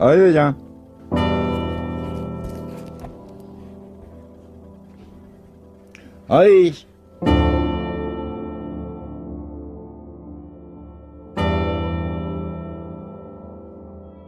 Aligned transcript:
آیه 0.00 0.32
جان 0.32 0.56
آی 6.28 6.72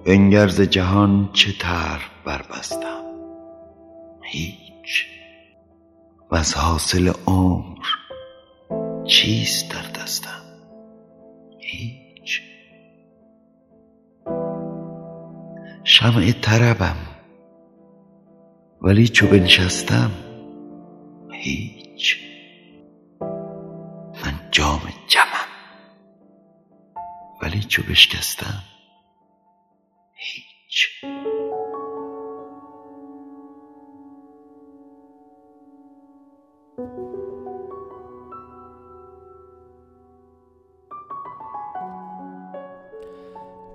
انگرز 0.07 0.61
جهان 0.61 1.31
چه 1.33 1.53
طرف 1.59 2.01
بربستم 2.25 3.03
هیچ 4.23 5.07
و 6.31 6.35
از 6.35 6.55
حاصل 6.55 7.13
عمر 7.27 7.85
چیست 9.05 9.71
در 9.71 10.03
دستم 10.03 10.43
هیچ 11.59 12.02
شمع 15.93 16.33
طربم. 16.33 16.97
ولی 18.83 19.09
چو 19.09 19.27
بنشستم 19.27 20.11
هیچ. 21.33 22.17
من 24.25 24.49
جام 24.51 24.81
جمم 25.09 25.49
ولی 27.43 27.61
چو 27.61 27.83
بشکستم 27.83 28.63
هیچ. 30.15 30.89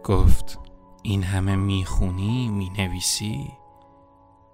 گفت 0.03 0.56
همه 1.37 1.55
می‌خونی 1.55 2.47
می‌نویسی. 2.47 3.51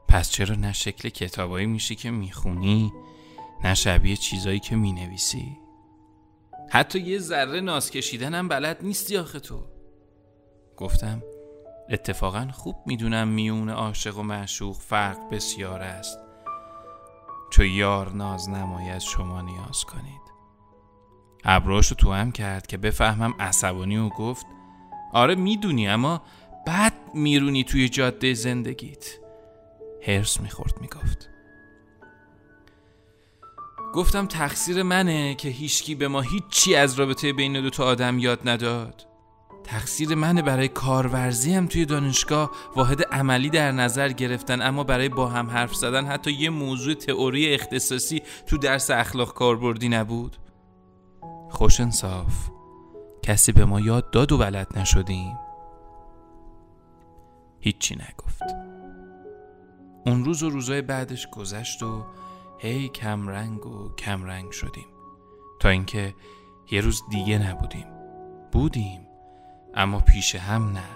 پس 0.07 0.29
چرا 0.29 0.55
نه 0.55 0.73
شکل 0.73 1.09
کتابایی 1.09 1.65
میشی 1.65 1.95
که 1.95 2.11
می‌خونی 2.11 2.93
نه 3.63 3.73
شبیه 3.73 4.15
چیزایی 4.15 4.59
که 4.59 4.75
می‌نویسی؟ 4.75 5.57
حتی 6.69 6.99
یه 6.99 7.19
ذره 7.19 7.61
ناز 7.61 7.91
کشیدنم 7.91 8.47
بلد 8.47 8.77
نیستی 8.83 9.17
آخه 9.17 9.39
تو. 9.39 9.63
گفتم 10.77 11.23
اتفاقا 11.89 12.47
خوب 12.53 12.75
می‌دونم 12.85 13.27
میون 13.27 13.69
عاشق 13.69 14.17
و 14.17 14.23
معشوق 14.23 14.75
فرق 14.75 15.29
بسیار 15.29 15.81
است. 15.81 16.17
چو 17.51 17.65
یار 17.65 18.11
ناز 18.11 18.49
نماید 18.49 18.99
شما 18.99 19.41
نیاز 19.41 19.83
کنید. 19.83 20.23
ابراشو 21.43 21.95
تو 21.95 22.13
هم 22.13 22.31
کرد 22.31 22.67
که 22.67 22.77
بفهمم 22.77 23.33
عصبانی 23.39 23.97
و 23.97 24.09
گفت 24.09 24.45
آره 25.13 25.35
می‌دونی 25.35 25.87
اما 25.87 26.21
میرونی 27.13 27.63
توی 27.63 27.89
جاده 27.89 28.33
زندگیت. 28.33 29.05
هرس 30.07 30.39
می‌خورد 30.39 30.81
می‌گفت. 30.81 31.29
گفتم 33.93 34.25
تقصیر 34.25 34.83
منه 34.83 35.35
که 35.35 35.49
هیچکی 35.49 35.95
به 35.95 36.07
ما 36.07 36.21
هیچی 36.21 36.75
از 36.75 36.99
رابطه 36.99 37.33
بین 37.33 37.61
دو 37.61 37.69
تا 37.69 37.85
آدم 37.85 38.19
یاد 38.19 38.49
نداد. 38.49 39.07
تقصیر 39.63 40.15
منه 40.15 40.41
برای 40.41 40.67
کارورزی 40.67 41.53
هم 41.53 41.67
توی 41.67 41.85
دانشگاه 41.85 42.51
واحد 42.75 43.03
عملی 43.03 43.49
در 43.49 43.71
نظر 43.71 44.09
گرفتن 44.09 44.61
اما 44.61 44.83
برای 44.83 45.09
با 45.09 45.27
هم 45.27 45.49
حرف 45.49 45.75
زدن 45.75 46.05
حتی 46.05 46.31
یه 46.31 46.49
موضوع 46.49 46.93
تئوری 46.93 47.53
اختصاصی 47.53 48.21
تو 48.47 48.57
درس 48.57 48.91
اخلاق 48.91 49.33
کاربردی 49.33 49.89
نبود. 49.89 50.37
خوش 51.49 51.79
انصاف. 51.79 52.49
کسی 53.21 53.51
به 53.51 53.65
ما 53.65 53.79
یاد 53.79 54.11
داد 54.11 54.31
و 54.31 54.37
بلد 54.37 54.77
نشدیم. 54.77 55.37
هیچی 57.63 57.95
نگفت. 57.95 58.43
اون 60.05 60.25
روز 60.25 60.43
و 60.43 60.49
روزای 60.49 60.81
بعدش 60.81 61.29
گذشت 61.29 61.83
و 61.83 62.05
هی 62.59 62.89
کمرنگ 62.89 63.65
و 63.65 63.95
کمرنگ 63.95 64.51
شدیم. 64.51 64.85
تا 65.59 65.69
اینکه 65.69 66.15
یه 66.71 66.81
روز 66.81 67.01
دیگه 67.09 67.49
نبودیم. 67.49 67.85
بودیم 68.51 69.07
اما 69.73 69.99
پیش 69.99 70.35
هم 70.35 70.71
نه. 70.71 70.89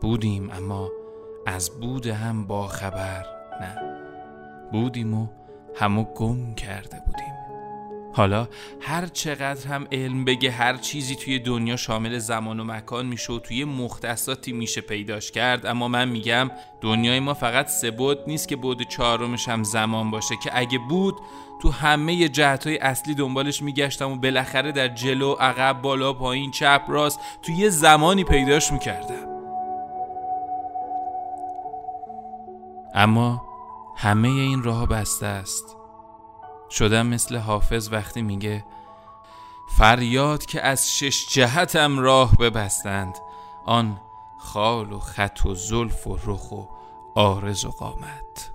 بودیم 0.00 0.50
اما 0.50 0.90
از 1.46 1.80
بود 1.80 2.06
هم 2.06 2.46
با 2.46 2.66
خبر 2.66 3.26
نه. 3.60 3.76
بودیم 4.72 5.14
و 5.14 5.28
همو 5.76 6.04
گم 6.04 6.54
کرده 6.54 7.02
بودیم. 7.06 7.37
حالا 8.18 8.48
هر 8.80 9.06
چقدر 9.06 9.66
هم 9.66 9.86
علم 9.92 10.24
بگه 10.24 10.50
هر 10.50 10.76
چیزی 10.76 11.16
توی 11.16 11.38
دنیا 11.38 11.76
شامل 11.76 12.18
زمان 12.18 12.60
و 12.60 12.64
مکان 12.64 13.06
میشه 13.06 13.32
و 13.32 13.38
توی 13.38 13.64
مختصاتی 13.64 14.52
میشه 14.52 14.80
پیداش 14.80 15.30
کرد 15.30 15.66
اما 15.66 15.88
من 15.88 16.08
میگم 16.08 16.50
دنیای 16.80 17.20
ما 17.20 17.34
فقط 17.34 17.68
سه 17.68 17.90
بود 17.90 18.18
نیست 18.26 18.48
که 18.48 18.56
بود 18.56 18.88
چهارمش 18.88 19.48
هم 19.48 19.64
زمان 19.64 20.10
باشه 20.10 20.34
که 20.42 20.50
اگه 20.52 20.78
بود 20.78 21.14
تو 21.62 21.70
همه 21.70 22.28
جهت 22.28 22.66
های 22.66 22.78
اصلی 22.78 23.14
دنبالش 23.14 23.62
میگشتم 23.62 24.10
و 24.10 24.16
بالاخره 24.16 24.72
در 24.72 24.88
جلو 24.88 25.32
عقب 25.32 25.82
بالا 25.82 26.12
پایین 26.12 26.50
چپ 26.50 26.82
راست 26.88 27.20
تو 27.42 27.52
یه 27.52 27.68
زمانی 27.68 28.24
پیداش 28.24 28.72
می‌کردم. 28.72 29.28
اما 32.94 33.42
همه 33.96 34.28
این 34.28 34.62
راه 34.62 34.86
بسته 34.86 35.26
است. 35.26 35.77
شدم 36.70 37.06
مثل 37.06 37.36
حافظ 37.36 37.92
وقتی 37.92 38.22
میگه 38.22 38.64
فریاد 39.68 40.46
که 40.46 40.62
از 40.62 40.96
شش 40.98 41.26
جهتم 41.28 41.98
راه 41.98 42.36
ببستند 42.36 43.14
آن 43.66 44.00
خال 44.38 44.92
و 44.92 44.98
خط 44.98 45.46
و 45.46 45.54
زلف 45.54 46.06
و 46.06 46.18
رخ 46.26 46.52
و 46.52 46.62
آرز 47.14 47.64
و 47.64 47.70
قامت. 47.70 48.52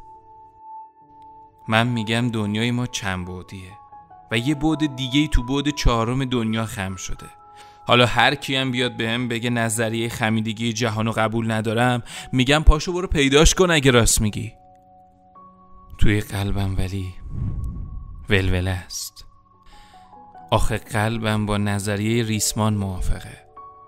من 1.68 1.88
میگم 1.88 2.30
دنیای 2.30 2.72
ما 2.72 2.88
چند 2.88 3.26
بودیه 3.26 3.72
و 4.32 4.38
یه 4.38 4.56
بود 4.56 4.96
دیگه 4.96 5.28
تو 5.28 5.44
بود 5.44 5.70
چهارم 5.70 6.26
دنیا 6.26 6.66
خم 6.66 6.96
شده. 6.96 7.26
حالا 7.88 8.06
هر 8.06 8.36
کیم 8.36 8.72
بیاد 8.72 8.98
بهم 8.98 9.28
به 9.28 9.36
بگه 9.36 9.50
نظریه 9.50 10.10
خمیدگی 10.10 10.74
جهان 10.74 11.06
رو 11.06 11.12
قبول 11.12 11.52
ندارم 11.52 12.04
میگم 12.32 12.64
پاشو 12.64 12.94
برو 12.94 13.08
پیداش 13.08 13.54
کن 13.54 13.72
اگه 13.72 13.92
راست 13.92 14.22
میگی. 14.22 14.54
توی 15.98 16.22
قلبم 16.22 16.78
ولی 16.78 17.14
ولوله 18.30 18.72
است. 18.72 19.26
آخه 20.52 20.78
قلبم 20.78 21.46
با 21.46 21.58
نظریه 21.58 22.24
ریسمان 22.24 22.74
موافقه. 22.74 23.44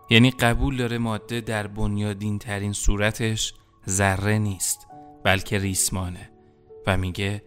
یعنی 0.10 0.32
قبول 0.32 0.78
داره 0.78 0.98
ماده 0.98 1.42
در 1.42 1.68
بنیادین 1.68 2.40
ترین 2.40 2.74
صورتش 2.74 3.54
ذره 3.90 4.38
نیست 4.38 4.88
بلکه 5.24 5.60
ریسمانه. 5.60 6.30
و 6.88 6.98
میگه 6.98 7.44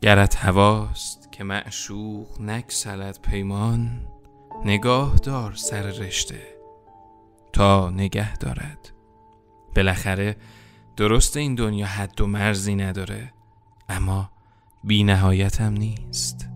گرت 0.00 0.36
هواست 0.36 1.32
که 1.32 1.44
معشوق 1.44 2.40
نکسلت 2.40 3.22
پیمان 3.22 4.06
نگاه 4.64 5.16
دار 5.16 5.54
سر 5.54 5.82
رشته 5.82 6.42
تا 7.52 7.90
نگه 7.90 8.36
دارد. 8.36 8.92
بالاخره 9.76 10.36
درست 10.96 11.36
این 11.36 11.54
دنیا 11.54 11.86
حد 11.86 12.20
و 12.20 12.26
مرزی 12.26 12.74
نداره 12.74 13.32
اما 13.88 14.31
بی 14.84 15.04
نهایت 15.04 15.60
هم 15.60 15.72
نیست 15.72 16.48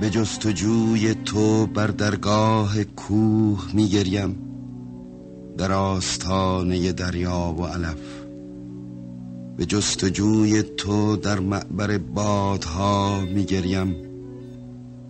به 0.00 0.10
جستجوی 0.10 1.14
تو 1.14 1.66
بر 1.66 1.86
درگاه 1.86 2.84
کوه 2.84 3.74
میگریم 3.74 4.36
در 5.58 5.72
آستانه 5.72 6.92
دریا 6.92 7.54
و 7.58 7.66
علف. 7.66 8.21
به 9.56 9.66
جستجوی 9.66 10.62
تو 10.62 11.16
در 11.16 11.38
معبر 11.38 11.98
بادها 11.98 13.20
میگریم 13.20 13.96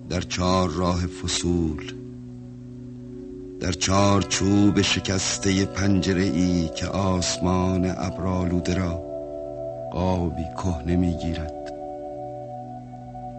در 0.08 0.20
چهار 0.20 0.70
راه 0.70 1.06
فصول 1.06 1.92
در 3.60 3.72
چهار 3.72 4.22
چوب 4.22 4.82
شکسته 4.82 5.64
پنجره 5.64 6.22
ای 6.22 6.68
که 6.68 6.86
آسمان 6.86 7.94
ابرالوده 7.96 8.74
را 8.74 9.02
قابی 9.92 10.44
کهنه 10.56 10.96
می‌گیرد. 10.96 11.72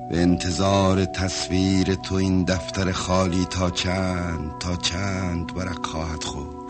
به 0.10 0.22
انتظار 0.22 1.06
تصویر 1.06 1.96
تو 1.96 2.16
این 2.16 2.44
دفتر 2.44 2.92
خالی 2.92 3.46
تا 3.46 3.70
چند 3.70 4.52
تا 4.60 4.76
چند 4.76 5.54
برک 5.54 5.86
خواهد 5.86 6.24
خورد. 6.24 6.63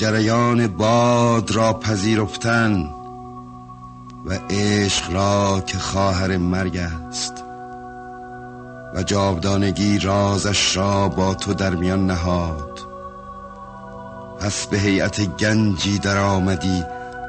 جریان 0.00 0.66
باد 0.66 1.50
را 1.50 1.72
پذیرفتن 1.72 2.90
و 4.26 4.38
عشق 4.50 5.12
را 5.12 5.62
که 5.66 5.78
خواهر 5.78 6.36
مرگ 6.36 6.76
است 6.76 7.44
و 8.94 9.02
جاودانگی 9.02 9.98
رازش 9.98 10.76
را 10.76 11.08
با 11.08 11.34
تو 11.34 11.54
در 11.54 11.74
میان 11.74 12.06
نهاد. 12.06 12.80
پس 14.40 14.66
به 14.66 14.78
هیئت 14.78 15.36
گنجی 15.36 15.98
در 15.98 16.18
آمدی 16.18 16.84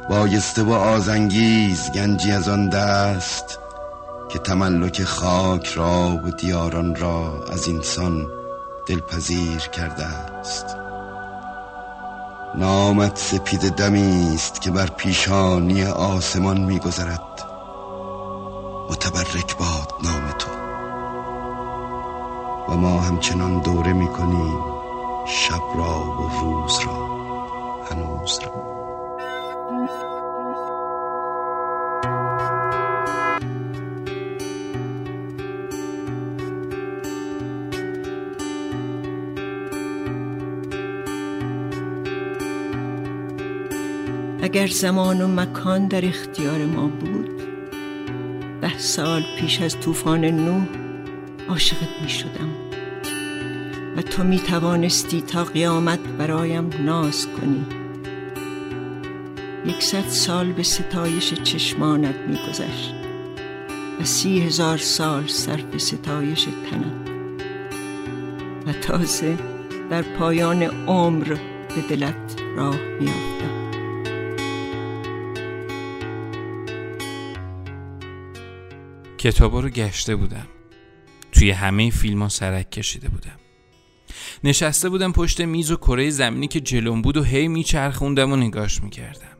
بایسته 0.10 0.64
و 0.64 0.74
آزنگیز 0.74 1.92
گنجی 1.96 2.32
از 2.32 2.50
آن 2.50 2.70
دست 2.70 3.60
که 4.30 4.40
تملک 4.40 5.04
خاک 5.04 5.68
را 5.68 6.20
و 6.26 6.32
دیاران 6.32 6.96
را 6.96 7.46
از 7.52 7.70
انسان 7.70 8.28
دلپذیر 8.88 9.60
کرده 9.60 10.06
است. 10.06 10.81
نامت 12.56 13.18
سپید 13.18 13.70
دمی 13.70 14.32
است 14.36 14.62
که 14.62 14.72
بر 14.72 14.86
پیشانی 14.86 15.86
آسمان 15.86 16.62
میگذرد. 16.62 17.46
متبرک 18.90 19.58
باد 19.58 19.94
نام 20.04 20.32
تو. 20.40 20.50
و 22.74 22.78
ما 22.78 23.02
همچنان 23.02 23.60
دوره 23.60 23.94
می‌کنیم 23.94 24.60
شب 25.28 25.62
را 25.78 26.00
و 26.00 26.30
روز 26.42 26.80
را 26.80 27.08
هنوز 27.92 28.40
را. 28.44 28.71
اگر 44.54 44.68
زمان 44.68 45.22
و 45.22 45.28
مکان 45.28 45.88
در 45.88 46.06
اختیار 46.06 46.66
ما 46.66 46.88
بود 46.88 47.42
ده 48.62 48.78
سال 48.78 49.24
پیش 49.40 49.62
از 49.62 49.80
طوفان 49.80 50.26
نوح 50.26 50.68
عاشقت 51.50 52.02
می 52.04 52.10
شدم 52.10 52.50
و 53.98 54.02
تو 54.02 54.24
می 54.24 54.40
توانستی 54.40 55.22
تا 55.22 55.44
قیامت 55.44 56.00
برایم 56.00 56.70
ناز 56.86 57.28
کنی. 57.28 57.66
یکصد 59.66 60.08
سال 60.08 60.52
به 60.52 60.64
ستایش 60.64 61.34
چشمانت 61.34 62.16
می 62.28 62.38
گذشت 62.50 62.94
و 64.02 64.04
سی 64.04 64.40
هزار 64.40 64.78
سال 64.78 65.28
صرف 65.28 65.78
ستایش 65.78 66.44
تنت. 66.44 67.12
و 68.68 68.74
تازه 68.74 69.38
در 69.90 70.02
پایان 70.02 70.64
عمر 70.64 71.38
به 71.76 71.96
دلت 71.96 72.42
راه 72.56 72.78
میافتم. 73.00 73.51
کتابا 79.22 79.60
رو 79.60 79.70
گشته 79.70 80.16
بودم. 80.16 80.48
توی 81.32 81.52
همه 81.52 81.90
فیلم 81.90 82.22
ها 82.22 82.30
سرک 82.30 82.72
کشیده 82.72 83.10
بودم. 83.10 83.38
نشسته 84.44 84.90
بودم 84.90 85.12
پشت 85.12 85.42
میز 85.42 85.72
و 85.72 85.76
کره 85.76 86.10
زمینی 86.10 86.48
که 86.48 86.60
جلوم 86.60 87.02
بود 87.02 87.18
و 87.18 87.24
هی 87.24 87.48
میچرخوندم 87.48 88.32
و 88.32 88.36
نگاش 88.36 88.84
می‌کردم. 88.84 89.38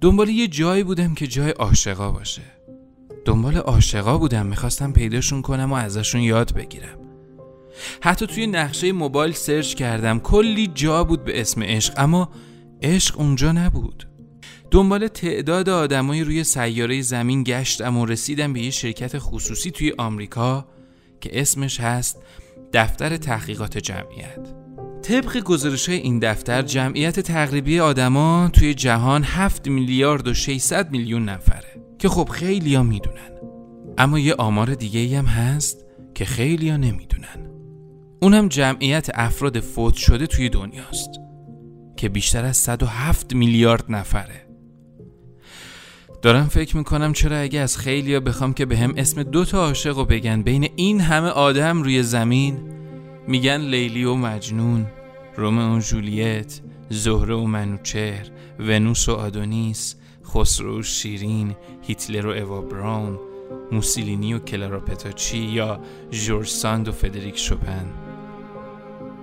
دنبال 0.00 0.28
یه 0.28 0.48
جایی 0.48 0.82
بودم 0.82 1.14
که 1.14 1.26
جای 1.26 1.50
عاشقا 1.50 2.12
باشه. 2.12 2.42
دنبال 3.24 3.56
عاشقا 3.56 4.18
بودم 4.18 4.46
می‌خواستم 4.46 4.92
پیداشون 4.92 5.42
کنم 5.42 5.72
و 5.72 5.74
ازشون 5.74 6.20
یاد 6.20 6.54
بگیرم. 6.54 6.98
حتی 8.02 8.26
توی 8.26 8.46
نقشه 8.46 8.92
موبایل 8.92 9.32
سرچ 9.32 9.74
کردم 9.74 10.20
کلی 10.20 10.66
جا 10.66 11.04
بود 11.04 11.24
به 11.24 11.40
اسم 11.40 11.62
عشق 11.62 11.94
اما 11.96 12.30
عشق 12.82 13.20
اونجا 13.20 13.52
نبود. 13.52 14.08
دنبال 14.76 15.08
تعداد 15.08 15.68
آدمای 15.68 16.24
روی 16.24 16.44
سیاره 16.44 17.00
زمین 17.00 17.42
گشتم 17.42 17.96
و 17.96 18.06
رسیدم 18.06 18.52
به 18.52 18.60
یه 18.60 18.70
شرکت 18.70 19.18
خصوصی 19.18 19.70
توی 19.70 19.92
آمریکا 19.98 20.66
که 21.20 21.40
اسمش 21.40 21.80
هست 21.80 22.22
دفتر 22.72 23.16
تحقیقات 23.16 23.78
جمعیت. 23.78 24.54
طبق 25.02 25.40
گزارش 25.40 25.88
این 25.88 26.18
دفتر 26.18 26.62
جمعیت 26.62 27.20
تقریبی 27.20 27.80
آدما 27.80 28.50
توی 28.52 28.74
جهان 28.74 29.22
7 29.22 29.68
میلیارد 29.68 30.28
و 30.28 30.34
600 30.34 30.90
میلیون 30.90 31.28
نفره 31.28 31.82
که 31.98 32.08
خب 32.08 32.28
خیلی 32.28 32.74
ها 32.74 32.82
می‌دونن. 32.82 33.30
اما 33.98 34.18
یه 34.18 34.34
آمار 34.34 34.74
دیگه 34.74 35.18
هم 35.18 35.26
هست 35.26 35.84
که 36.14 36.24
خیلی 36.24 36.68
ها 36.68 36.76
نمی‌دونن. 36.76 37.50
اونم 38.22 38.48
جمعیت 38.48 39.10
افراد 39.14 39.60
فوت 39.60 39.94
شده 39.94 40.26
توی 40.26 40.48
دنیاست 40.48 41.10
که 41.96 42.08
بیشتر 42.08 42.44
از 42.44 42.56
107 42.56 43.34
میلیارد 43.34 43.84
نفره. 43.88 44.45
دارم 46.22 46.46
فکر 46.46 46.76
می‌کنم 46.76 47.12
چرا 47.12 47.38
اگه 47.38 47.60
از 47.60 47.78
خیلیا 47.78 48.20
بخوام 48.20 48.54
که 48.54 48.66
به 48.66 48.76
هم 48.76 48.94
اسم 48.96 49.22
دو 49.22 49.44
تا 49.44 49.58
عاشق 49.58 49.96
رو 49.96 50.04
بگن 50.04 50.42
بین 50.42 50.68
این 50.76 51.00
همه 51.00 51.28
آدم 51.28 51.82
روی 51.82 52.02
زمین؟ 52.02 52.58
میگن 53.28 53.60
لیلی 53.60 54.04
و 54.04 54.14
مجنون 54.14 54.86
رومئو 55.36 55.76
و 55.76 55.80
جولیت 55.80 56.60
زهره 56.90 57.34
و 57.34 57.44
منوچهر 57.46 58.30
ونوس 58.58 59.08
و 59.08 59.12
آدونیس 59.12 59.96
خسرو 60.26 60.78
و 60.80 60.82
شیرین 60.82 61.54
هیتلر 61.82 62.26
و 62.26 62.30
اوا 62.30 62.60
براون 62.60 63.18
موسیلینی 63.72 64.34
و 64.34 64.38
کلارا 64.38 64.80
پتاچی 64.80 65.38
یا 65.38 65.80
جورج 66.10 66.48
ساند 66.48 66.88
و 66.88 66.92
فدریک 66.92 67.38
شوپن. 67.38 68.05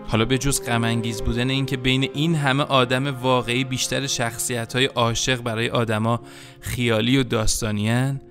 حالا 0.08 0.26
به 0.26 0.38
جز 0.38 0.66
غمانگیز 0.66 1.22
بودن 1.22 1.50
اینکه 1.50 1.78
بین 1.78 2.10
این 2.14 2.36
همه 2.36 2.64
آدم 2.64 3.08
واقعی 3.08 3.64
بیشتر 3.64 4.08
شخصیت 4.08 4.74
های 4.74 4.86
عاشق 4.86 5.42
برای 5.42 5.70
آدما 5.70 6.22
خیالی 6.60 7.18
و 7.18 7.24
داستانیان 7.24 8.22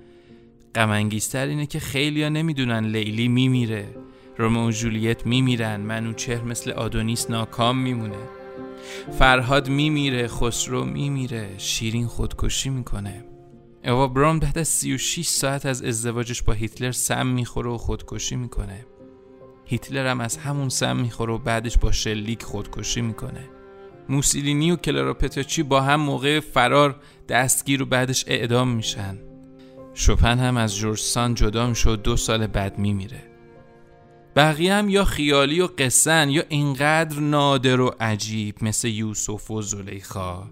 غمانگیزتر 0.75 1.45
اینه 1.45 1.65
که 1.65 1.79
خیلیا 1.79 2.29
نمی‌دونن 2.29 2.85
لیلی 2.85 3.27
میمیره 3.27 3.87
رومئو 4.37 4.67
و 4.67 4.71
جولیت 4.71 5.25
میمیرن 5.25 5.81
منوچهر 5.81 6.41
مثل 6.41 6.71
آدونیس 6.71 7.29
ناکام 7.29 7.77
میمونه. 7.77 8.17
فرهاد 9.19 9.69
میمیره 9.69 10.27
خسرو 10.27 10.85
میمیره 10.85 11.49
شیرین 11.57 12.07
خودکشی 12.07 12.69
می‌کنه. 12.69 13.25
اوا 13.85 14.07
برام 14.07 14.39
بعد 14.39 14.57
از 14.57 14.67
36 14.67 15.27
ساعت 15.27 15.65
از 15.65 15.83
ازدواجش 15.83 16.41
با 16.41 16.53
هیتلر 16.53 16.91
سم 16.91 17.27
می‌خوره 17.27 17.69
و 17.69 17.77
خودکشی 17.77 18.35
می‌کنه. 18.35 18.85
هیتلر 19.73 20.07
هم 20.07 20.21
از 20.21 20.37
همون 20.37 20.69
سم 20.69 20.97
می‌خوره 20.97 21.33
و 21.33 21.37
بعدش 21.37 21.77
با 21.77 21.91
شلیک 21.91 22.43
خودکشی 22.43 23.01
می‌کنه. 23.01 23.49
موسولینی 24.09 24.71
و 24.71 24.75
کلارا 24.75 25.13
پتاچی 25.13 25.63
با 25.63 25.81
هم 25.81 26.01
موقع 26.01 26.39
فرار 26.39 26.95
دستگیر 27.29 27.81
و 27.81 27.85
بعدش 27.85 28.25
اعدام 28.27 28.69
میشن. 28.69 29.17
شوپن 29.93 30.39
هم 30.39 30.57
از 30.57 30.75
جورج 30.75 30.99
سان 30.99 31.33
جدا 31.33 31.67
میشه 31.67 31.89
و 31.89 31.95
دو 31.95 32.17
سال 32.17 32.47
بعد 32.47 32.79
میمیره. 32.79 33.23
بقیه 34.35 34.73
هم 34.73 34.89
یا 34.89 35.05
خیالی 35.05 35.61
و 35.61 35.67
قسن 35.67 36.29
یا 36.29 36.43
اینقدر 36.49 37.19
نادر 37.19 37.79
و 37.79 37.95
عجیب 37.99 38.63
مثل 38.63 38.87
یوسف 38.87 39.51
و 39.51 39.61
زلیخا 39.61 40.43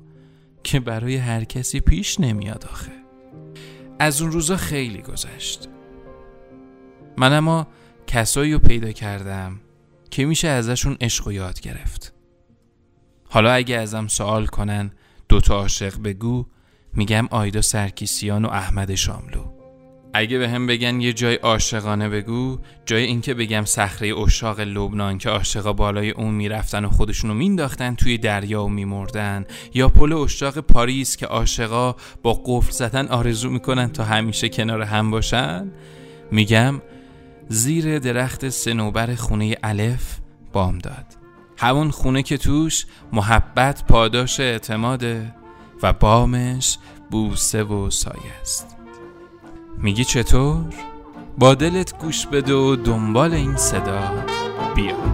که 0.63 0.80
برای 0.80 1.16
هر 1.16 1.44
کسی 1.44 1.80
پیش 1.80 2.20
نمیاد 2.20 2.66
آخه. 2.72 2.92
از 4.00 4.22
اون 4.22 4.32
روزا 4.32 4.58
خیلی 4.58 5.01
گذشت. 5.01 5.70
من 7.18 7.34
اما 7.34 7.68
کسایی 8.13 8.53
رو 8.53 8.60
پیدا 8.60 8.91
کردم 8.91 9.60
که 10.10 10.25
میشه 10.25 10.48
ازشون 10.48 10.98
عشق 11.01 11.27
و 11.27 11.32
یاد 11.32 11.62
گرفت. 11.62 12.13
حالا 13.30 13.51
اگه 13.51 13.77
ازم 13.77 14.08
سوال 14.08 14.46
کنن 14.46 14.91
دوتا 15.30 15.56
عاشق 15.56 16.01
بگو 16.01 16.46
میگم 16.94 17.27
آیدا 17.32 17.62
سرکیسیان 17.62 18.46
و 18.46 18.50
احمد 18.50 18.96
شاملو. 18.96 19.44
اگه 20.13 20.38
به 20.38 20.50
هم 20.50 20.68
بگن 20.68 21.01
یه 21.01 21.13
جای 21.13 21.36
عاشقانه 21.36 22.10
بگو 22.10 22.60
جای 22.86 23.03
اینکه 23.03 23.34
بگم 23.34 23.65
صخره 23.65 24.20
اشاق 24.20 24.60
لبنان 24.60 25.18
که 25.18 25.30
عاشقا 25.30 25.74
بالای 25.74 26.10
اون 26.10 26.34
می‌رفتن 26.34 26.86
و 26.86 26.89
خودشونو 26.89 27.34
مینداختن 27.34 27.96
توی 27.96 28.18
دریا 28.18 28.63
و 28.63 28.70
میمردن 28.70 29.46
یا 29.74 29.88
پل 29.88 30.13
اشاق 30.13 30.60
پاریس 30.60 31.18
که 31.18 31.25
عاشقا 31.25 31.96
با 32.24 32.41
قفل 32.46 32.72
زدن 32.72 33.08
آرزو 33.08 33.50
می‌کنن 33.50 33.89
تا 33.89 34.03
همیشه 34.03 34.50
کنار 34.50 34.82
هم 34.82 35.12
باشن 35.12 35.72
میگم 36.32 36.82
زیر 37.53 38.00
درخت 38.00 38.50
سنوبر 38.50 39.15
خونه 39.15 39.55
الف 39.63 40.17
بام 40.53 40.77
داد. 40.77 41.05
همون 41.58 41.91
خونه 41.91 42.24
که 42.24 42.38
توش 42.38 42.86
محبت 43.13 43.86
پاداش 43.86 44.39
اعتماده 44.39 45.36
و 45.84 45.93
بامش 45.93 46.77
بوسه 47.10 47.63
و 47.63 47.89
سایه 47.89 48.34
است. 48.41 48.77
میگی 49.77 50.03
چطور؟ 50.03 50.74
با 51.38 51.55
دلت 51.55 51.98
گوش 51.98 52.27
بده 52.27 52.53
و 52.53 52.75
دنبال 52.75 53.34
این 53.34 53.55
صدا 53.55 54.25
بیا. 54.75 55.11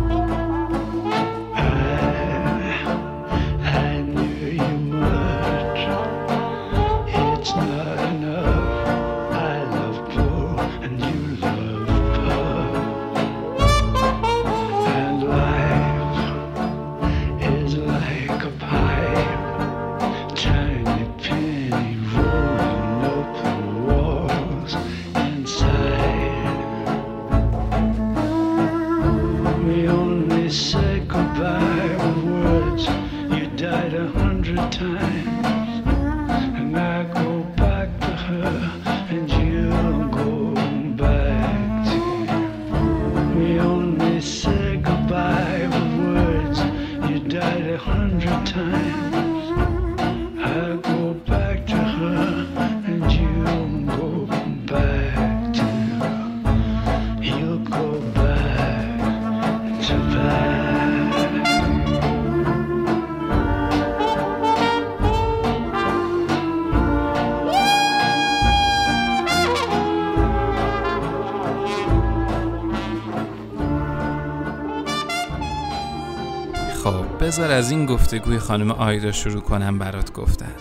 بذار 77.38 77.52
از 77.52 77.72
این 77.72 77.86
گفتگوی 77.86 78.40
خانم 78.40 78.72
آیدا 78.72 79.12
شروع 79.12 79.42
کنم 79.42 79.80
برات 79.80 80.14
گفتن. 80.14 80.52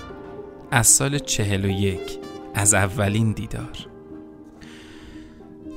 از 0.70 0.86
سال 0.86 1.18
چهل 1.18 1.64
و 1.64 1.68
یک 1.68 2.18
از 2.54 2.74
اولین 2.74 3.32
دیدار. 3.32 3.86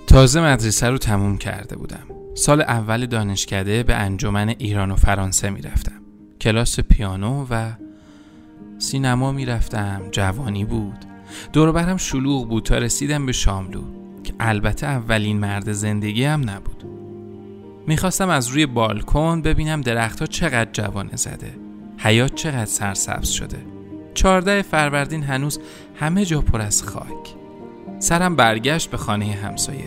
تازه 0.08 0.42
مدرسه 0.42 0.90
رو 0.90 0.98
تموم 0.98 1.38
کرده 1.38 1.76
بودم. 1.76 2.04
سال 2.36 2.62
اول 2.62 3.06
دانشکده 3.06 3.84
به 3.84 3.96
انجمن 3.96 4.50
ایران 4.50 4.92
و 4.92 4.96
فرانسه 4.96 5.50
می‌رفتم. 5.50 6.02
کلاس 6.42 6.80
پیانو 6.80 7.46
و 7.50 7.72
سینما 8.78 9.32
می‌رفتم. 9.32 10.02
جوانی 10.12 10.66
بود. 10.66 11.06
دور 11.54 11.72
برم 11.72 11.98
شلوغ 11.98 12.50
بود 12.50 12.64
تا 12.64 12.78
رسیدم 12.78 13.26
به 13.26 13.32
شاملو 13.32 13.82
که 14.24 14.34
البته 14.40 14.88
اولین 14.88 15.40
مرد 15.40 15.72
زندگی 15.72 16.24
هم 16.24 16.50
نبود. 16.50 16.99
می‌خواستم 17.90 18.30
از 18.30 18.48
روی 18.48 18.66
بالکن 18.66 19.42
ببینم 19.42 19.82
درختها 19.82 20.26
چقدر 20.26 20.70
جوانه 20.74 21.16
زده. 21.16 21.54
حیات 21.98 22.36
چقدر 22.36 22.66
سرسبز 22.66 23.30
شده. 23.30 23.58
چارده 24.14 24.62
فروردین 24.62 25.24
هنوز 25.24 25.60
همه 25.96 26.26
جا 26.26 26.42
پر 26.42 26.62
از 26.62 26.84
خاک. 26.84 27.36
سرم 28.00 28.36
برگشت 28.36 28.92
به 28.92 28.98
خانه 28.98 29.26
همسایه. 29.26 29.86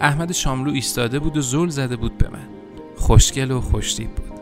احمد 0.00 0.32
شاملو 0.32 0.72
ایستاده 0.72 1.18
بود 1.18 1.36
و 1.36 1.40
زل 1.40 1.68
زده 1.68 1.96
بود 1.96 2.18
به 2.18 2.28
من. 2.28 2.48
خوشگل 2.96 3.50
و 3.50 3.60
خوشتیب 3.60 4.10
بود. 4.10 4.40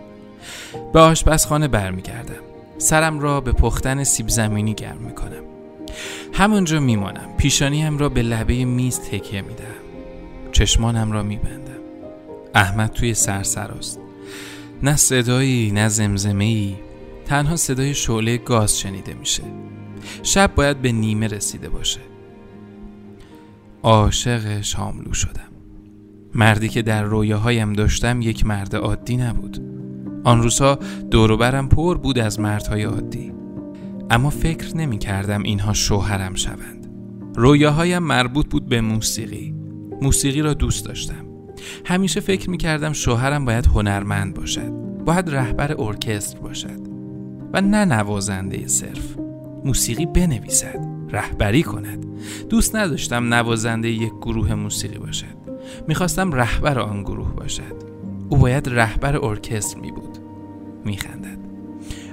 به 0.93 1.01
آشپزخانه 1.01 1.69
برمیگردم. 1.69 2.43
سرم 2.79 3.21
را 3.21 3.41
به 3.41 3.53
پختن 3.53 4.05
سیب 4.05 4.29
زمینی 4.29 4.75
گرم 4.75 4.99
می‌کنم. 4.99 5.43
همونجا 6.33 6.81
میمانم. 6.81 7.37
پیشانیم 7.37 7.99
را 7.99 8.09
به 8.09 8.23
لبه 8.23 8.65
میز 8.65 9.01
تکیه 9.01 9.43
میدم 9.43 9.65
چشمانم 10.53 11.13
را 11.13 11.23
میبندم. 11.23 11.70
احمد 12.55 12.91
توی 12.91 13.15
سرسراست 13.15 14.01
نه 14.83 14.97
صدایی 14.97 15.71
نه 15.71 15.89
زمزمه 15.89 16.45
ای 16.45 16.75
تنها 17.25 17.57
صدای 17.57 17.95
شعله 17.95 18.37
گاز 18.39 18.79
شنیده 18.79 19.15
میشه. 19.15 19.43
شب 20.23 20.55
باید 20.55 20.83
به 20.83 20.93
نیمه 20.93 21.27
رسیده 21.27 21.69
باشه. 21.69 22.01
عاشق 23.83 24.61
شاملو 24.61 25.13
شدم. 25.13 25.51
مردی 26.35 26.69
که 26.69 26.83
در 26.83 27.03
رویاهایم 27.03 27.73
داشتم 27.73 28.23
یک 28.23 28.47
مرد 28.47 28.77
عادی 28.77 29.17
نبود. 29.17 29.63
آن 30.25 30.43
روزها 30.43 30.79
دوروبرم 31.11 31.69
پر 31.69 31.99
بود 31.99 32.19
از 32.19 32.41
مردهای 32.41 32.83
عادی. 32.83 33.33
اما 34.11 34.31
فکر 34.31 34.77
نمی 34.77 34.99
کردم 34.99 35.43
اینها 35.43 35.73
شوهرم 35.73 36.35
شوند. 36.35 36.91
رویاهایم 37.35 38.03
مربوط 38.03 38.47
بود 38.47 38.69
به 38.69 38.81
موسیقی. 38.81 39.55
موسیقی 40.03 40.43
را 40.43 40.55
دوست 40.55 40.85
داشتم. 40.85 41.30
همیشه 41.85 42.21
فکر 42.21 42.51
می 42.51 42.57
کردم 42.57 42.93
شوهرم 42.93 43.45
باید 43.45 43.67
هنرمند 43.67 44.35
باشد 44.35 44.71
باید 45.05 45.31
رهبر 45.31 45.81
ارکستر 45.81 46.39
باشد 46.39 46.81
و 47.53 47.61
نه 47.61 47.85
نوازنده 47.85 48.69
صرف. 48.69 49.17
موسیقی 49.65 50.07
بنویسد 50.07 50.87
رهبری 51.11 51.63
کند. 51.63 52.07
دوست 52.49 52.77
نداشتم 52.77 53.35
نوازنده 53.35 53.91
یک 53.91 54.13
گروه 54.21 54.55
موسیقی 54.55 54.99
باشد. 54.99 55.41
می‌خواستم 55.89 56.33
رهبر 56.33 56.79
آن 56.79 57.03
گروه 57.03 57.33
باشد. 57.33 57.83
او 58.29 58.39
باید 58.39 58.69
رهبر 58.69 59.25
ارکستر 59.25 59.81
می 59.81 59.93
بود 59.93 60.19
میخندد. 60.85 61.39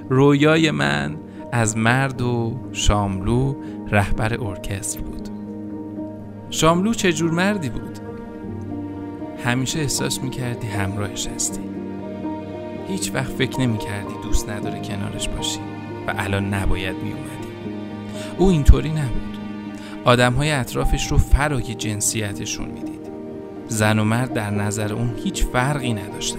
رویای 0.08 0.70
من 0.70 1.16
از 1.52 1.76
مرد 1.76 2.22
و 2.22 2.60
شاملو 2.72 3.54
رهبر 3.90 4.44
ارکستر 4.44 5.00
بود. 5.00 5.28
شاملو 6.50 6.94
چجور 6.94 7.30
مردی 7.30 7.68
بود؟ 7.68 8.07
همیشه 9.44 9.78
احساس 9.78 10.22
می‌کردی 10.22 10.66
همراهش 10.66 11.26
هستی. 11.26 11.60
هیچ 12.88 13.10
وقت 13.14 13.32
فکر 13.32 13.60
نمی‌کردی 13.60 14.14
دوست 14.22 14.48
نداره 14.48 14.80
کنارش 14.80 15.28
باشی 15.28 15.60
و 16.06 16.14
الان 16.18 16.54
نباید 16.54 16.96
میومدی 16.96 17.48
او 18.38 18.48
اینطوری 18.48 18.90
نبود. 18.90 19.38
آدم 20.04 20.32
های 20.32 20.50
اطرافش 20.50 21.06
رو 21.06 21.18
فرای 21.18 21.74
جنسیتشون 21.74 22.68
می‌دید. 22.68 22.98
زن 23.68 23.98
و 23.98 24.04
مرد 24.04 24.32
در 24.32 24.50
نظر 24.50 24.92
اون 24.92 25.14
هیچ 25.24 25.44
فرقی 25.44 25.92
نداشتن. 25.92 26.38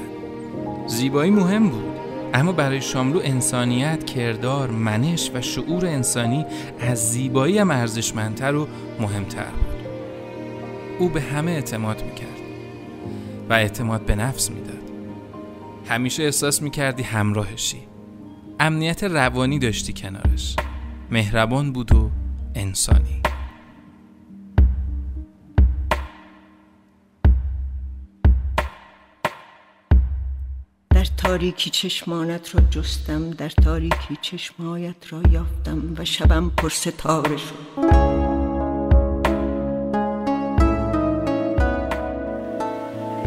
زیبایی 0.88 1.32
مهم 1.32 1.70
بود 1.70 2.00
اما 2.34 2.52
برای 2.52 2.82
شاملو 2.82 3.20
انسانیت، 3.24 4.06
کردار، 4.06 4.72
منش 4.72 5.32
و 5.34 5.42
شعور 5.42 5.86
انسانی 5.86 6.46
از 6.80 7.12
زیبایی 7.12 7.58
هم 7.58 7.72
ارزشمندتر 7.72 8.56
و 8.56 8.68
مهمتر 9.00 9.44
بود. 9.44 9.88
او 11.00 11.10
به 11.10 11.22
همه 11.22 11.52
اعتماد 11.52 12.04
می‌کرد. 12.04 12.39
و 13.50 13.54
اعتماد 13.54 14.06
به 14.06 14.16
نفس 14.16 14.52
می‌داد. 14.52 14.80
همیشه 15.90 16.24
احساس 16.24 16.62
می‌کردی 16.62 17.04
همراهشی. 17.04 17.78
امنیت 18.60 19.04
روانی 19.04 19.60
داشتی 19.60 19.94
کنارش. 19.94 20.56
مهربان 21.12 21.74
بود 21.74 21.96
و 21.96 22.12
انسانی. 22.56 23.22
در 30.90 31.06
تاریکی 31.18 31.70
چشمانت 31.70 32.56
را 32.56 32.62
جستم 32.62 33.32
در 33.32 33.50
تاریکی 33.50 34.18
چشمایت 34.22 35.14
را 35.14 35.22
یافتم 35.32 35.82
و 35.98 36.06
شبم 36.06 36.50
پر 36.58 36.70
ستاره 36.70 37.38
شد. 37.38 38.09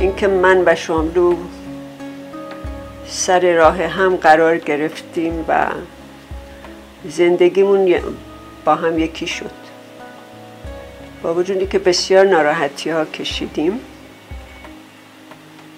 اینکه 0.03 0.27
من 0.27 0.63
و 0.67 0.75
شاملو 0.75 1.37
سر 3.07 3.55
راه 3.55 3.83
هم 3.83 4.17
قرار 4.17 4.59
گرفتیم 4.59 5.45
و 5.49 5.67
زندگیمون 7.09 7.95
با 8.65 8.75
هم 8.75 8.99
یکی 8.99 9.27
شد. 9.27 9.51
با 11.23 11.35
وجودی 11.35 11.67
که 11.67 11.79
بسیار 11.79 12.27
ناراحتی 12.27 12.91
ها 12.91 13.05
کشیدیم. 13.05 13.81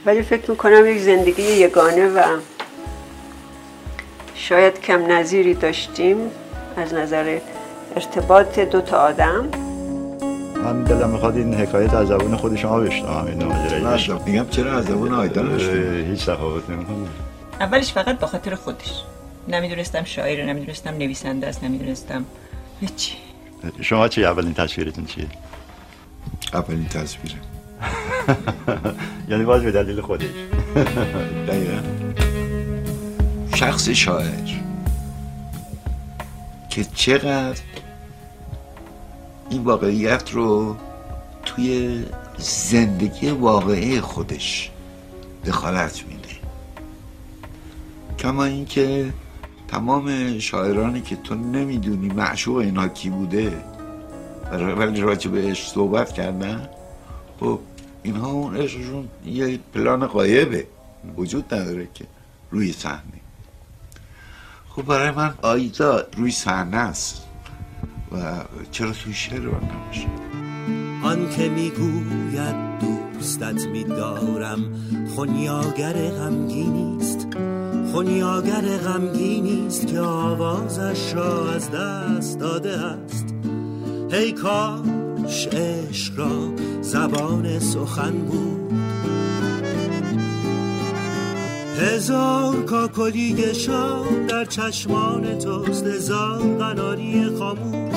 ولی 0.06 0.22
فکر 0.22 0.50
می‌کنم 0.50 0.86
یک 0.86 1.00
زندگی 1.00 1.42
یگانه 1.42 2.08
و 2.08 2.22
شاید 4.34 4.80
کم 4.80 5.12
نظیری 5.12 5.54
داشتیم 5.54 6.30
از 6.76 6.94
نظر 6.94 7.38
ارتباط 7.96 8.58
دو 8.58 8.80
تا 8.80 8.98
آدم. 8.98 9.63
من 10.64 10.82
دلم 10.82 11.10
می‌خواد 11.10 11.36
این 11.36 11.54
حکایت 11.54 11.94
از 11.94 12.08
زبون 12.08 12.36
خود 12.36 12.56
شما 12.56 12.80
بشنوم 12.80 13.26
این 13.26 13.44
ماجرا 13.44 14.18
میگم 14.26 14.46
چرا 14.50 14.78
از 14.78 14.84
زبون 14.84 15.12
آیدا 15.12 15.42
هیچ 16.10 16.26
تفاوت 16.26 16.70
نمی‌کنه. 16.70 16.96
اولش 17.60 17.92
فقط 17.92 18.18
به 18.18 18.26
خاطر 18.26 18.54
خودش. 18.54 19.02
نمی‌دونستم 19.48 20.04
شاعر 20.04 20.44
نمی‌دونستم 20.44 20.90
نویسنده 20.90 21.46
است 21.46 21.64
نمی‌دونستم 21.64 22.24
هیچی. 22.80 23.14
شما 23.80 24.08
چی 24.08 24.24
اولین 24.24 24.54
تصویرتون 24.54 25.06
چیه؟ 25.06 25.26
اولین 26.52 26.88
تصویره. 26.88 27.36
یعنی 29.30 29.44
باز 29.44 29.62
به 29.62 29.72
دلیل 29.72 30.00
خودش. 30.00 30.26
دقیقا. 31.48 31.80
شخص 33.54 33.88
شاعر 33.88 34.28
که 36.70 36.84
چقدر 36.84 37.60
این 39.54 39.64
واقعیت 39.64 40.30
رو 40.32 40.76
توی 41.44 42.04
زندگی 42.38 43.30
واقعی 43.30 44.00
خودش 44.00 44.70
دخالت 45.46 46.04
میده. 46.08 46.28
کما 48.18 48.44
اینکه 48.44 49.12
تمام 49.68 50.38
شاعرانی 50.38 51.00
که 51.00 51.16
تو 51.16 51.34
نمی‌دونی 51.34 52.08
معشوق 52.08 52.56
اینا 52.56 52.88
کی 52.88 53.10
بوده 53.10 53.64
ولی 54.52 55.00
راجع 55.00 55.30
بهش 55.30 55.68
صحبت 55.68 56.12
کردن 56.12 56.68
خب 57.40 57.60
اینها 58.02 58.30
اون 58.30 58.56
عشقشون 58.56 59.08
یه 59.26 59.58
پلان 59.74 60.06
قایبه 60.06 60.66
وجود 61.16 61.54
نداره 61.54 61.88
که 61.94 62.04
روی 62.50 62.72
صحنه. 62.72 63.20
خب 64.68 64.82
برای 64.82 65.10
من 65.10 65.34
آیدا 65.42 66.06
روی 66.16 66.30
صحنه 66.30 66.76
است. 66.76 67.23
و 68.14 68.44
چرا 68.70 68.92
توی 68.92 69.12
شعر 69.12 69.40
من 69.40 69.48
نباشه 69.48 70.08
آن 71.04 71.30
که 71.36 71.48
می‌گوید 71.48 72.54
دوستت 72.80 73.66
میدارم 73.66 74.58
خونیاگر 75.14 75.92
غمگینیست 75.92 77.26
خونیاگر 77.92 78.60
غمگینیست 78.60 79.86
که 79.86 80.00
آوازش 80.00 81.14
را 81.14 81.50
از 81.52 81.70
دست 81.70 82.38
داده 82.38 82.78
است. 82.78 83.34
هی 84.10 84.32
کاش 84.32 85.46
عشق 85.46 86.18
را 86.18 86.52
زبان 86.80 87.58
سخن 87.58 88.12
بود. 88.12 88.72
هزار 91.78 92.62
کاکلی 92.62 93.54
شام 93.54 94.26
در 94.28 94.44
چشمان 94.44 95.38
توست 95.38 95.86
هزار 95.86 96.56
قناری 96.58 97.26
خاموش. 97.38 97.93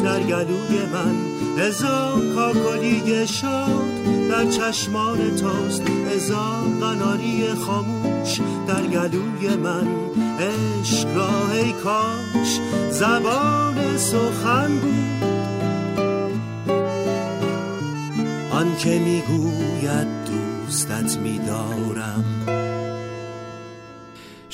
در 0.00 0.20
گلوی 0.20 0.86
من. 0.92 1.14
هزار 1.58 2.34
کاکلی 2.34 3.26
شاد 3.26 4.04
در 4.30 4.50
چشمان 4.50 5.36
توست. 5.36 5.82
هزار 6.14 6.64
قناری 6.80 7.54
خاموش 7.66 8.40
در 8.66 8.82
گلوی 8.86 9.56
من. 9.56 9.86
عشق 10.40 11.16
را 11.16 11.52
ای 11.52 11.72
کاش 11.72 12.60
زبان 12.90 13.96
سخن 13.96 14.78
بود. 14.78 15.30
آن 18.50 18.76
که 18.76 18.98
می‌گوید 18.98 20.06
دوستت 20.24 21.18
میدارم. 21.18 22.24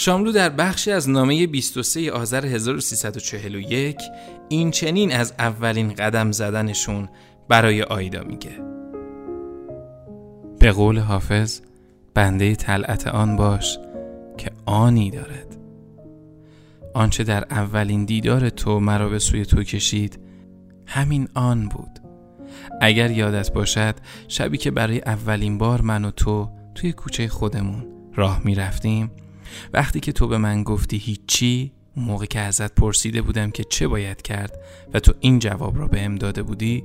شاملو 0.07 0.33
در 0.33 0.49
بخشی 0.49 0.93
از 0.93 1.11
نامه 1.11 1.47
23 1.47 2.13
آذر 2.13 2.47
1341 2.47 3.97
این 4.49 4.71
چنین 4.71 5.13
از 5.13 5.35
اولین 5.39 5.95
قدم 5.95 6.33
زدنشون 6.33 7.09
برای 7.49 7.83
آیدا 7.83 8.25
میگه. 8.25 8.51
به 10.59 10.73
قول 10.73 10.99
حافظ 10.99 11.61
بنده 12.15 12.55
طلعت 12.55 13.07
آن 13.07 13.37
باش 13.37 13.79
که 14.39 14.51
آنی 14.67 15.11
دارد. 15.11 15.57
آنچه 16.95 17.25
در 17.25 17.45
اولین 17.51 18.05
دیدار 18.05 18.49
تو 18.49 18.81
مرا 18.81 19.09
به 19.09 19.19
سوی 19.19 19.47
تو 19.47 19.63
کشید 19.63 20.19
همین 20.87 21.29
آن 21.35 21.69
بود. 21.69 22.01
اگر 22.81 23.11
یادت 23.11 23.53
باشد 23.53 23.95
شبی 24.29 24.59
که 24.59 24.71
برای 24.71 25.01
اولین 25.01 25.59
بار 25.59 25.81
من 25.81 26.05
و 26.05 26.11
تو 26.11 26.51
توی 26.75 26.93
کوچه 26.93 27.29
خودمون 27.29 27.87
راه 28.15 28.41
می 28.45 28.55
رفتیم 28.55 29.11
وقتی 29.73 30.00
که 30.00 30.12
تو 30.12 30.29
به 30.29 30.38
من 30.38 30.62
گفتی 30.62 30.97
هیچی 30.97 31.73
موقع 31.97 32.26
که 32.26 32.41
ازت 32.41 32.75
پرسیده 32.75 33.23
بودم 33.23 33.50
که 33.50 33.65
چه 33.65 33.88
باید 33.88 34.23
کرد 34.23 34.59
و 34.95 35.00
تو 35.00 35.15
این 35.21 35.38
جواب 35.38 35.79
را 35.79 35.88
به 35.88 36.09
داده 36.09 36.43
بودی 36.43 36.85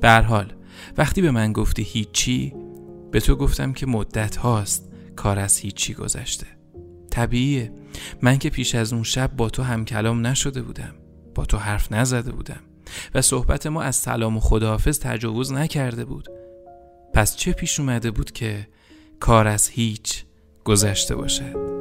به 0.00 0.12
حال 0.12 0.52
وقتی 0.96 1.22
به 1.22 1.30
من 1.30 1.52
گفتی 1.52 1.82
هیچی 1.82 2.54
به 3.10 3.20
تو 3.20 3.36
گفتم 3.36 3.72
که 3.72 3.86
مدت 3.86 4.36
هاست 4.36 4.88
کار 5.16 5.38
از 5.38 5.58
هیچی 5.58 5.94
گذشته. 5.94 6.46
طبیعیه. 7.10 7.72
من 8.22 8.38
که 8.38 8.50
پیش 8.50 8.74
از 8.74 8.92
اون 8.92 9.02
شب 9.02 9.36
با 9.36 9.50
تو 9.50 9.62
هم 9.62 9.84
کلام 9.84 10.26
نشده 10.26 10.62
بودم 10.62 10.94
با 11.34 11.44
تو 11.44 11.56
حرف 11.56 11.92
نزده 11.92 12.32
بودم 12.32 12.60
و 13.14 13.22
صحبت 13.22 13.66
ما 13.66 13.82
از 13.82 13.96
سلام 13.96 14.36
و 14.36 14.40
خداحافظ 14.40 14.98
تجاوز 14.98 15.52
نکرده 15.52 16.04
بود. 16.04 16.28
پس 17.14 17.36
چه 17.36 17.52
پیش 17.52 17.80
اومده 17.80 18.10
بود 18.10 18.32
که 18.32 18.68
کار 19.20 19.46
از 19.46 19.68
هیچ 19.68 20.24
گذشته 20.64 21.14
باشد؟ 21.16 21.73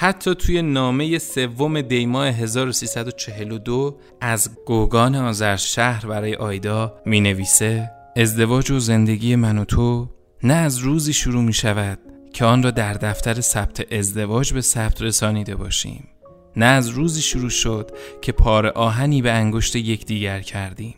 حتی 0.00 0.34
توی 0.34 0.62
نامه 0.62 1.18
سوم 1.18 1.80
دیماه 1.80 2.28
1342 2.28 3.98
از 4.20 4.50
گوگان 4.66 5.14
آذر 5.14 5.56
شهر 5.56 6.06
برای 6.06 6.34
آیدا 6.34 6.94
می 7.06 7.20
نویسه 7.20 7.90
ازدواج 8.16 8.70
و 8.70 8.78
زندگی 8.78 9.36
من 9.36 9.58
و 9.58 9.64
تو 9.64 10.08
نه 10.42 10.54
از 10.54 10.78
روزی 10.78 11.12
شروع 11.12 11.42
می 11.42 11.52
شود 11.52 11.98
که 12.32 12.44
آن 12.44 12.62
را 12.62 12.70
در 12.70 12.92
دفتر 12.92 13.40
ثبت 13.40 13.92
ازدواج 13.92 14.52
به 14.52 14.60
ثبت 14.60 15.02
رسانیده 15.02 15.56
باشیم. 15.56 16.08
نه 16.56 16.66
از 16.66 16.88
روزی 16.88 17.22
شروع 17.22 17.50
شد 17.50 17.90
که 18.22 18.32
پار 18.32 18.66
آهنی 18.66 19.22
به 19.22 19.32
انگشت 19.32 19.76
یکدیگر 19.76 20.40
کردیم. 20.40 20.94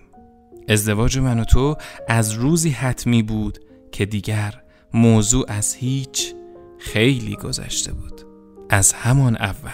ازدواج 0.69 1.19
من 1.19 1.39
و 1.39 1.45
تو 1.45 1.77
از 2.09 2.33
روزی 2.33 2.71
حتمی 2.71 3.23
بود 3.23 3.59
که 3.93 4.07
دیگر 4.07 4.63
موضوع 4.95 5.45
از 5.49 5.75
هیچ 5.75 6.35
خیلی 6.79 7.37
گذشته 7.37 7.93
بود. 7.93 8.32
از 8.75 8.93
همان 8.93 9.37
اول. 9.37 9.71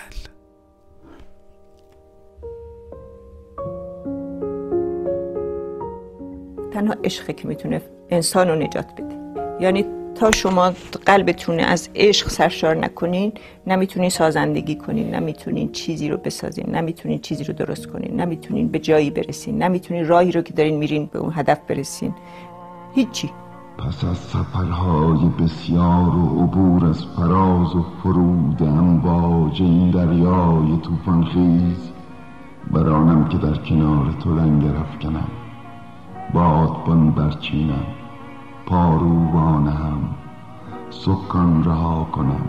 تنها 6.72 6.94
عشقه 7.04 7.32
که 7.32 7.48
می‌تونه 7.48 7.82
انسان 8.10 8.48
رو 8.48 8.54
نجات 8.54 8.86
بده. 8.92 9.16
یعنی 9.60 9.84
تا 10.14 10.30
شما 10.30 10.72
قلبتون 11.06 11.60
از 11.60 11.88
عشق 11.94 12.28
سرشار 12.28 12.74
نکنین 12.74 13.32
نمی‌تونین 13.66 14.10
سازندگی 14.10 14.76
کنین 14.76 15.14
نمی‌تونین 15.14 15.72
چیزی 15.72 16.08
رو 16.08 16.16
بسازین 16.16 16.74
نمی‌تونین 16.74 17.18
چیزی 17.18 17.44
رو 17.44 17.54
درست 17.54 17.86
کنین 17.86 18.20
نمی‌تونین 18.20 18.68
به 18.68 18.78
جایی 18.78 19.10
برسین 19.10 19.62
نمی‌تونین 19.62 20.08
راهی 20.08 20.32
رو 20.32 20.42
که 20.42 20.52
دارین 20.52 20.76
میرین 20.76 21.06
به 21.06 21.18
اون 21.18 21.32
هدف 21.34 21.58
برسین. 21.68 22.14
هیچی. 22.94 23.30
پس 23.78 24.04
از 24.04 24.18
سفرهای 24.18 25.28
بسیار 25.28 26.16
و 26.16 26.42
عبور 26.42 26.86
از 26.86 27.04
فراز 27.04 27.76
و 27.76 27.82
فرود 28.02 28.62
امواج 28.62 29.62
این 29.62 29.90
دریای 29.90 30.78
توفان 30.82 31.24
خیز 31.24 31.92
برانم 32.70 33.28
که 33.28 33.38
در 33.38 33.54
کنار 33.54 34.12
تو 34.12 34.34
لنگر 34.34 34.76
افکنم 34.76 35.28
بادبان 36.34 37.10
برچینم 37.10 37.86
پارو 38.66 39.30
هم 39.68 39.98
سکان 40.90 41.64
رها 41.64 42.06
کنم. 42.12 42.46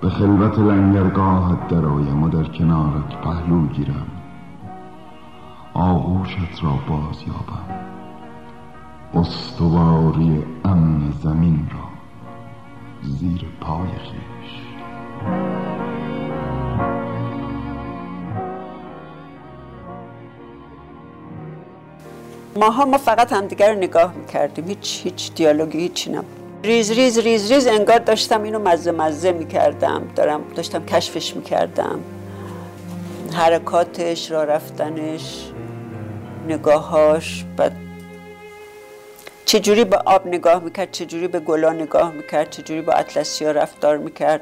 به 0.00 0.08
خلوت 0.08 0.58
لنگرگاهت 0.58 1.68
درآیم 1.68 2.22
و 2.22 2.28
در 2.28 2.44
کنارت 2.44 3.20
پهلو 3.20 3.66
گیرم. 3.66 4.06
آغوشت 5.74 6.64
را 6.64 6.70
باز 6.88 7.22
یابم 7.26 7.89
استواری 9.14 10.44
امن 10.64 11.12
زمین 11.22 11.70
را 11.72 11.88
زیر 13.02 13.44
پای 13.60 13.88
خیش. 13.88 14.60
ماها 22.56 22.84
ما 22.84 22.98
فقط 22.98 23.32
همدیگر 23.32 23.72
رو 23.72 23.78
نگاه 23.78 24.14
می‌کردیم. 24.14 24.68
هیچ 24.68 25.00
هیچ 25.04 25.34
دیالوگی 25.34 25.78
هیچی 25.78 26.10
نبود. 26.10 26.40
ریز 26.64 26.90
ریز 26.90 27.18
ریز 27.18 27.52
ریز 27.52 27.66
انگار 27.66 27.98
داشتم 27.98 28.42
اینو 28.42 28.58
مزه 28.58 28.92
مزه 28.92 29.32
می‌کردم. 29.32 30.02
دارم 30.16 30.40
داشتم 30.56 30.84
کشفش 30.84 31.36
می‌کردم. 31.36 32.00
حرکاتش 33.32 34.30
را 34.30 34.44
رفتنش 34.44 35.50
نگاهاش 36.48 37.44
بعد 37.56 37.76
چجوری 39.50 39.84
به 39.84 39.96
آب 39.96 40.26
نگاه 40.26 40.62
می‌کرد؟ 40.64 40.90
چجوری 40.90 41.28
به 41.28 41.40
گلا 41.40 41.72
نگاه 41.72 42.12
می‌کرد؟ 42.12 42.50
چجوری 42.50 42.80
با 42.80 42.92
اطلسیا 42.92 43.50
رفتار 43.50 43.96
می‌کرد؟ 43.98 44.40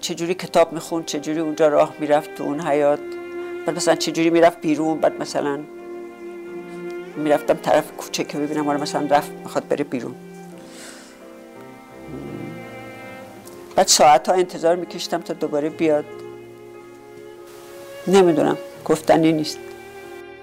چجوری 0.00 0.34
کتاب 0.34 0.72
می‌خوند؟ 0.72 1.04
چجوری 1.06 1.40
اونجا 1.40 1.68
راه 1.68 1.94
می‌رفت 2.00 2.34
تو 2.34 2.44
اون 2.44 2.60
حیاط 2.60 3.00
بعد 3.66 3.76
مثلا 3.76 3.94
چجوری 3.94 4.30
می‌رفت 4.30 4.60
بیرون؟ 4.60 5.00
بعد 5.00 5.20
مثلا 5.20 5.60
می‌رفتم 7.16 7.54
طرف 7.54 7.92
کوچه 7.92 8.24
که 8.24 8.38
ببینم 8.38 8.66
حالا 8.66 8.78
مثلا 8.78 9.06
رفت 9.10 9.30
می‌خواد 9.30 9.68
بره 9.68 9.84
بیرون. 9.84 10.14
بعد 13.76 13.86
ساعت 13.86 14.28
ها 14.28 14.34
انتظار 14.34 14.76
میکشتم 14.76 15.20
تا 15.20 15.34
دوباره 15.34 15.68
بیاد. 15.68 16.04
نمی‌دونم. 18.06 18.58
گفتنی 18.84 19.32
نیست. 19.32 19.58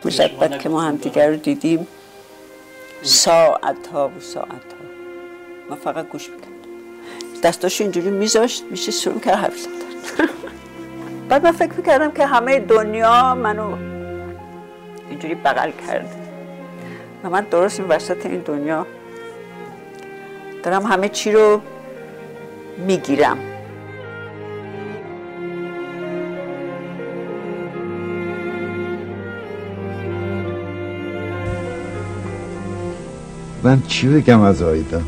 مشبت 0.05 0.59
که 0.59 0.69
ما 0.69 0.81
همدیگر 0.81 1.29
رو 1.29 1.35
دیدیم. 1.35 1.87
ساعت 3.01 3.87
ها 3.87 4.07
و 4.09 4.19
ساعت 4.19 4.49
ها 4.49 4.87
ما 5.69 5.75
فقط 5.75 6.09
گوش 6.09 6.29
می‌کردم 6.29 6.51
دستاشو 7.43 7.83
اینجوری 7.83 8.09
میذاشت 8.09 8.63
میشه 8.71 8.91
شروع 8.91 9.19
کرد 9.19 9.35
حرف 9.35 9.57
زدن. 9.57 9.73
بعد 11.29 11.43
من 11.43 11.51
فکر 11.51 11.73
می‌کردم 11.73 12.11
که 12.11 12.25
همه 12.25 12.59
دنیا 12.59 13.35
منو 13.35 13.75
اینجوری 15.09 15.35
بغل 15.35 15.71
کرده. 15.87 16.09
و 17.23 17.29
من 17.29 17.41
درست 17.41 17.79
این 17.79 17.89
وسط 17.89 18.25
این 18.25 18.39
دنیا 18.39 18.87
دارم 20.63 20.85
همه 20.85 21.09
چی 21.09 21.31
رو 21.31 21.61
می‌گیرم. 22.77 23.37
من 33.67 33.81
چی 33.87 34.07
بگم 34.07 34.41
از 34.41 34.61
آیدا 34.61 35.01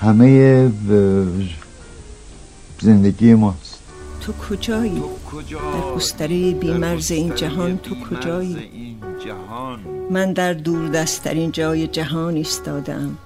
همه 0.00 0.70
زندگی 2.80 3.34
ماست 3.34 3.82
تو 4.20 4.32
کجایی؟ 4.32 5.02
در 5.50 5.94
گستره 5.96 6.52
بیمرز 6.52 7.10
این 7.10 7.34
جهان 7.34 7.78
تو 7.78 7.94
کجایی؟ 7.94 8.96
من 10.10 10.32
در 10.32 10.52
دور 10.52 10.88
دستترین 10.88 11.52
جای 11.52 11.86
جهان 11.86 12.34
ایستادم 12.34 13.18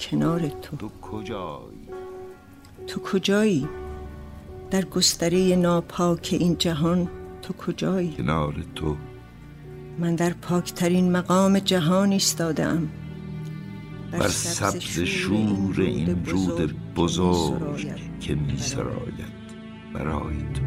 کنار 0.00 0.40
تو 0.40 0.76
تو 0.76 0.90
کجایی؟ 1.02 1.88
تو 2.86 3.00
کجایی؟ 3.00 3.68
در 4.70 4.84
گستره 4.84 5.56
ناپاک 5.56 6.28
این 6.40 6.56
جهان 6.58 7.08
تو 7.42 7.52
کجایی؟ 7.52 8.14
کنار 8.18 8.54
تو 8.74 8.96
من 9.98 10.14
در 10.14 10.32
پاکترین 10.32 11.12
مقام 11.12 11.58
جهان 11.58 12.12
ایستادم 12.12 12.88
بر 14.12 14.28
سبز 14.28 15.00
شور 15.00 15.80
این 15.80 16.24
رود 16.26 16.94
بزرگ 16.94 17.94
که 18.20 18.34
می 18.34 18.58
سراید. 18.58 19.32
برای 19.94 20.36
تو. 20.54 20.62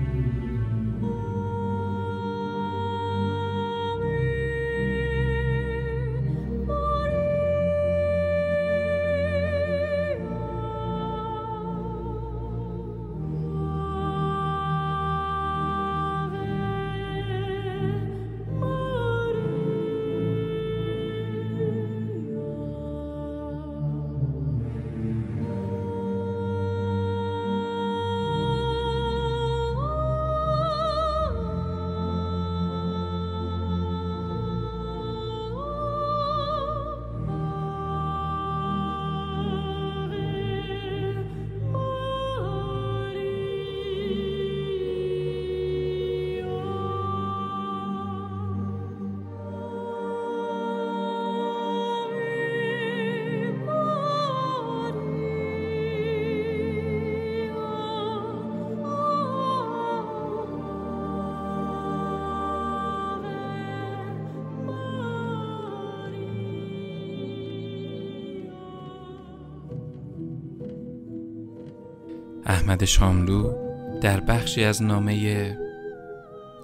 احمد 72.46 72.86
شاملو 72.86 73.54
در 74.02 74.20
بخشی 74.20 74.64
از 74.64 74.84
نامه 74.84 75.58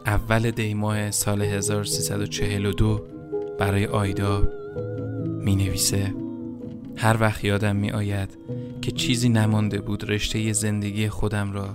اول 0.05 0.51
دیماه 0.51 1.11
سال 1.11 1.41
1342 1.41 3.05
برای 3.59 3.85
آیدا 3.85 4.43
می 5.25 5.55
نویسه 5.55 6.13
هر 6.97 7.17
وقت 7.19 7.43
یادم 7.43 7.75
می 7.75 7.91
آید 7.91 8.29
که 8.81 8.91
چیزی 8.91 9.29
نمانده 9.29 9.81
بود 9.81 10.11
رشته 10.11 10.53
زندگی 10.53 11.09
خودم 11.09 11.51
را 11.51 11.69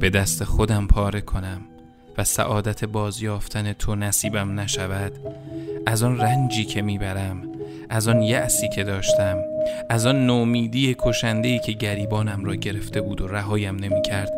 به 0.00 0.10
دست 0.10 0.44
خودم 0.44 0.86
پاره 0.86 1.20
کنم 1.20 1.60
و 2.18 2.24
سعادت 2.24 2.84
بازیافتن 2.84 3.72
تو 3.72 3.94
نصیبم 3.94 4.60
نشود 4.60 5.12
از 5.86 6.02
آن 6.02 6.18
رنجی 6.18 6.64
که 6.64 6.82
می‌برم 6.82 7.42
از 7.90 8.08
آن 8.08 8.22
یأسی 8.22 8.68
که 8.68 8.84
داشتم 8.84 9.38
از 9.90 10.06
آن 10.06 10.26
نومیدی 10.26 10.96
کشندهی 10.98 11.58
که 11.58 11.72
گریبانم 11.72 12.44
را 12.44 12.54
گرفته 12.54 13.00
بود 13.00 13.20
و 13.20 13.28
رهایم 13.28 13.76
نمی‌کرد 13.76 14.32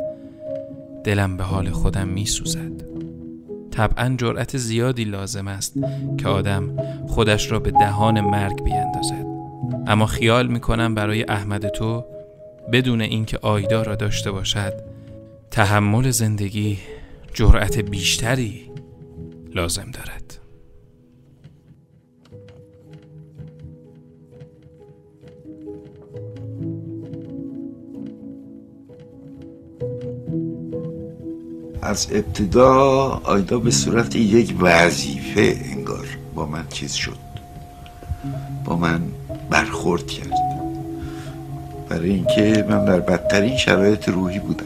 دلم 1.05 1.37
به 1.37 1.45
حال 1.45 1.71
خودم 1.71 2.09
میسوزد. 2.09 2.91
طبعا 3.71 4.15
جرأت 4.19 4.57
زیادی 4.57 5.05
لازم 5.05 5.49
است 5.49 5.75
که 6.19 6.29
آدم 6.29 6.77
خودش 7.09 7.53
را 7.53 7.59
به 7.59 7.71
دهان 7.71 8.21
مرگ 8.21 8.63
بیندازد 8.63 9.27
اما 9.87 10.07
خیال 10.07 10.47
می‌کنم 10.47 10.95
برای 10.95 11.25
احمد 11.29 11.69
تو 11.69 12.05
بدون 12.73 13.01
اینکه 13.01 13.39
آیدا 13.43 13.83
را 13.83 13.95
داشته 13.95 14.31
باشد 14.31 14.73
تحمل 15.51 16.11
زندگی 16.11 16.79
جرأت 17.35 17.79
بیشتری 17.79 18.71
لازم 19.55 19.91
دارد. 19.93 20.40
از 31.83 32.07
ابتدا 32.13 32.75
آیدا 33.25 33.59
به 33.59 33.71
صورت 33.71 34.17
یک 34.17 34.55
وظیفه 34.61 35.57
انگار 35.73 36.07
با 36.35 36.47
من 36.47 36.65
چیز 36.69 36.93
شد. 36.93 37.17
با 38.65 38.77
من 38.77 39.01
برخورد 39.51 40.07
کرد. 40.07 40.33
برای 41.89 42.11
اینکه 42.11 42.65
من 42.69 42.85
در 42.85 43.01
بدترین 43.01 43.57
شرایط 43.57 44.09
روحی 44.09 44.39
بودم. 44.39 44.65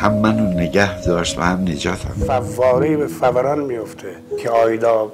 هم 0.00 0.14
منو 0.14 0.60
نگه 0.60 1.02
داشت 1.02 1.38
و 1.38 1.42
هم 1.42 1.60
نجاتم. 1.60 2.14
فواره 2.26 2.96
به 2.96 3.06
فوران 3.06 3.60
میفته 3.60 4.08
که 4.38 4.50
آیدا 4.50 5.12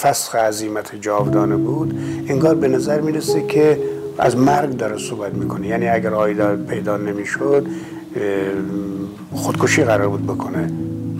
فسخ 0.00 0.34
عظیمت 0.34 0.96
جاودانه 1.00 1.56
بود 1.56 1.98
انگار 2.28 2.54
به 2.54 2.68
نظر 2.68 3.00
می‌رسه 3.00 3.46
که 3.46 3.78
از 4.18 4.36
مرگ 4.36 4.76
داره 4.76 4.98
صحبت 4.98 5.34
می‌کنه. 5.34 5.66
یعنی 5.66 5.88
اگر 5.88 6.14
آیدا 6.14 6.56
پیدا 6.56 6.96
نمی‌شد 6.96 7.66
خودکشی 9.34 9.84
قرار 9.84 10.08
بود 10.08 10.26
بکنه. 10.26 10.72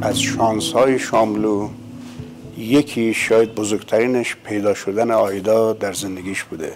از 0.02 0.20
شانس 0.20 0.72
های 0.72 0.98
شاملو 0.98 1.68
یکی 2.58 3.14
شاید 3.14 3.54
بزرگترینش 3.54 4.36
پیدا 4.44 4.74
شدن 4.74 5.10
آیدا 5.10 5.72
در 5.72 5.92
زندگیش 5.92 6.44
بوده. 6.44 6.72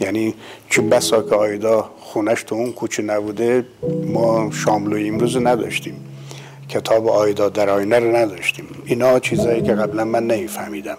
یعنی 0.00 0.34
چه 0.70 0.82
بسا 0.82 1.22
که 1.22 1.34
آیدا 1.34 1.90
خونش 2.00 2.42
تو 2.42 2.54
اون 2.54 2.72
کوچه 2.72 3.02
نبوده 3.02 3.66
ما 4.06 4.50
شاملو 4.50 5.06
امروز 5.06 5.36
نداشتیم. 5.36 5.94
کتاب 6.68 7.08
آیدا 7.08 7.48
در 7.48 7.70
آینه 7.70 7.98
رو 7.98 8.16
نداشتیم. 8.16 8.64
اینا 8.84 9.18
چیزهایی 9.18 9.62
که 9.62 9.74
قبلا 9.74 10.04
من 10.04 10.26
نمیفهمیدم. 10.26 10.96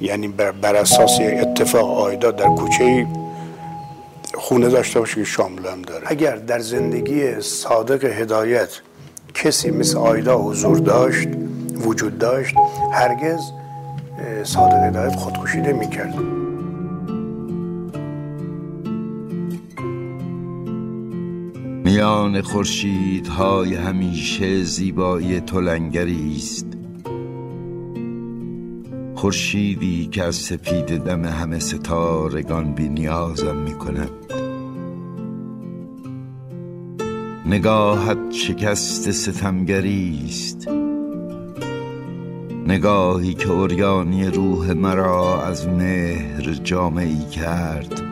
یعنی 0.00 0.28
بر, 0.28 0.76
اساس 0.76 1.20
اتفاق 1.20 1.98
آیدا 1.98 2.30
در 2.30 2.46
کوچه 2.46 3.06
خونه 4.34 4.68
داشته 4.68 5.00
باشه 5.00 5.14
که 5.14 5.24
شاملو 5.24 5.68
هم 5.70 5.82
داره. 5.82 6.04
اگر 6.06 6.36
در 6.36 6.58
زندگی 6.58 7.40
صادق 7.40 8.04
هدایت 8.04 8.80
کسی 9.34 9.70
مثل 9.70 9.98
آیدا 9.98 10.38
حضور 10.38 10.78
داشت 10.78 11.28
وجود 11.84 12.18
داشت 12.18 12.54
هرگز 12.92 13.40
صادق 14.44 14.74
هدایت 14.74 15.16
خودکشی 15.16 15.58
نمی‌کرد. 15.60 16.14
میان 21.84 22.42
خورشیدهای 22.42 23.74
همیشه 23.74 24.62
زیبایی 24.62 25.40
تلنگری 25.40 26.34
است. 26.36 26.66
خورشیدی 29.22 30.06
که 30.06 30.22
از 30.22 30.34
سپید 30.34 30.98
دم 30.98 31.24
همه 31.24 31.58
ستارگان 31.58 32.74
بی 32.74 32.88
نیازم 32.88 33.56
می 33.56 33.72
کند. 33.72 34.10
نگاهت 37.46 38.18
شکست 38.30 39.10
ستمگری 39.10 40.22
است. 40.28 40.68
نگاهی 42.66 43.34
که 43.34 43.52
اوریانی 43.52 44.24
روح 44.24 44.72
مرا 44.72 45.42
از 45.42 45.68
مهر 45.68 46.42
جامعی 46.42 47.24
کرد. 47.24 48.02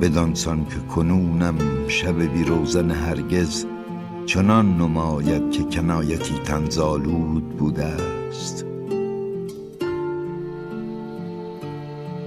بدانسان 0.00 0.64
که 0.64 0.94
کنونم 0.94 1.58
شب 1.88 2.22
بی 2.32 2.44
روزن 2.44 2.90
هرگز 2.90 3.64
چنان 4.26 4.76
نماید 4.76 5.50
که 5.50 5.62
کنایتی 5.62 6.34
تنزالود 6.44 7.56
بوده 7.56 7.84
است. 7.84 8.75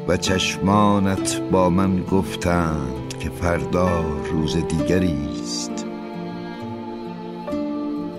و 0.09 0.17
چشمانت 0.17 1.41
با 1.51 1.69
من 1.69 2.03
گفتند 2.03 3.17
که 3.19 3.29
فردا 3.29 4.03
روز 4.31 4.57
دیگری 4.67 5.17
است. 5.41 5.85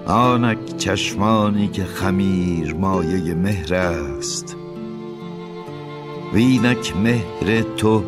آنک 0.07 0.77
چشمانی 0.77 1.69
که 1.69 1.85
خمیر 1.85 2.75
مایه 2.75 3.35
مهر 3.35 3.75
است. 3.75 4.57
وینک 6.33 6.97
مهر 6.97 7.63
تو 7.77 8.03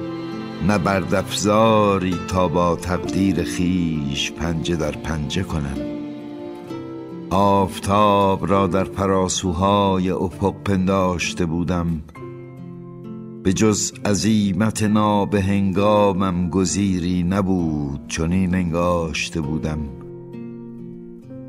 نبردفزاری 0.69 2.15
تا 2.29 2.49
با 2.49 2.77
تقدیر 2.77 3.43
خیش 3.43 4.33
پنجه 4.33 4.77
در 4.77 4.93
پنجه 4.93 5.43
کنم. 5.43 5.79
آفتاب 7.31 8.51
را 8.51 8.67
در 8.67 8.85
پراسوهای 8.85 10.11
افق 10.11 10.55
پنداشته 10.65 11.47
بودم 11.47 12.03
به 13.43 13.53
جز 13.53 13.93
عظیمت 14.05 14.83
ناب 14.83 15.35
هنگامم 15.35 16.51
گزیری 16.51 17.23
نبود 17.23 18.01
چنین 18.09 18.55
انگاشته 18.55 19.41
بودم. 19.41 19.79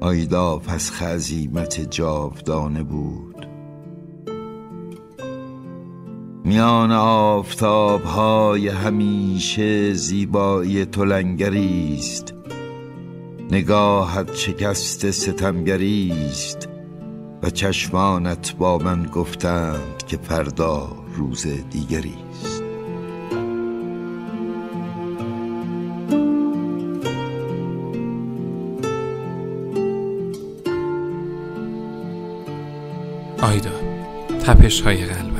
آیدا 0.02 0.58
پس 0.58 0.92
خزیمت 0.92 1.90
جاودانه 1.90 2.84
بود. 2.84 3.48
میان 6.46 6.92
آفتاب 6.92 8.04
های 8.04 8.68
همیشه 8.68 9.94
زیبایی 9.94 10.86
تلنگری 10.86 11.96
است. 12.00 12.34
نگاهت 13.52 14.36
شکست 14.36 15.12
ستمگری 15.12 16.14
است. 16.30 16.70
و 17.44 17.50
چشمانت 17.50 18.56
با 18.56 18.78
من 18.78 19.06
گفتند 19.06 20.04
که 20.08 20.18
فردا 20.18 21.03
روز 21.14 21.48
دیگری 21.72 22.16
است. 22.32 22.64
آیدا 33.42 33.70
تپش 34.46 34.82
های 34.82 35.06
قلبم. 35.06 35.34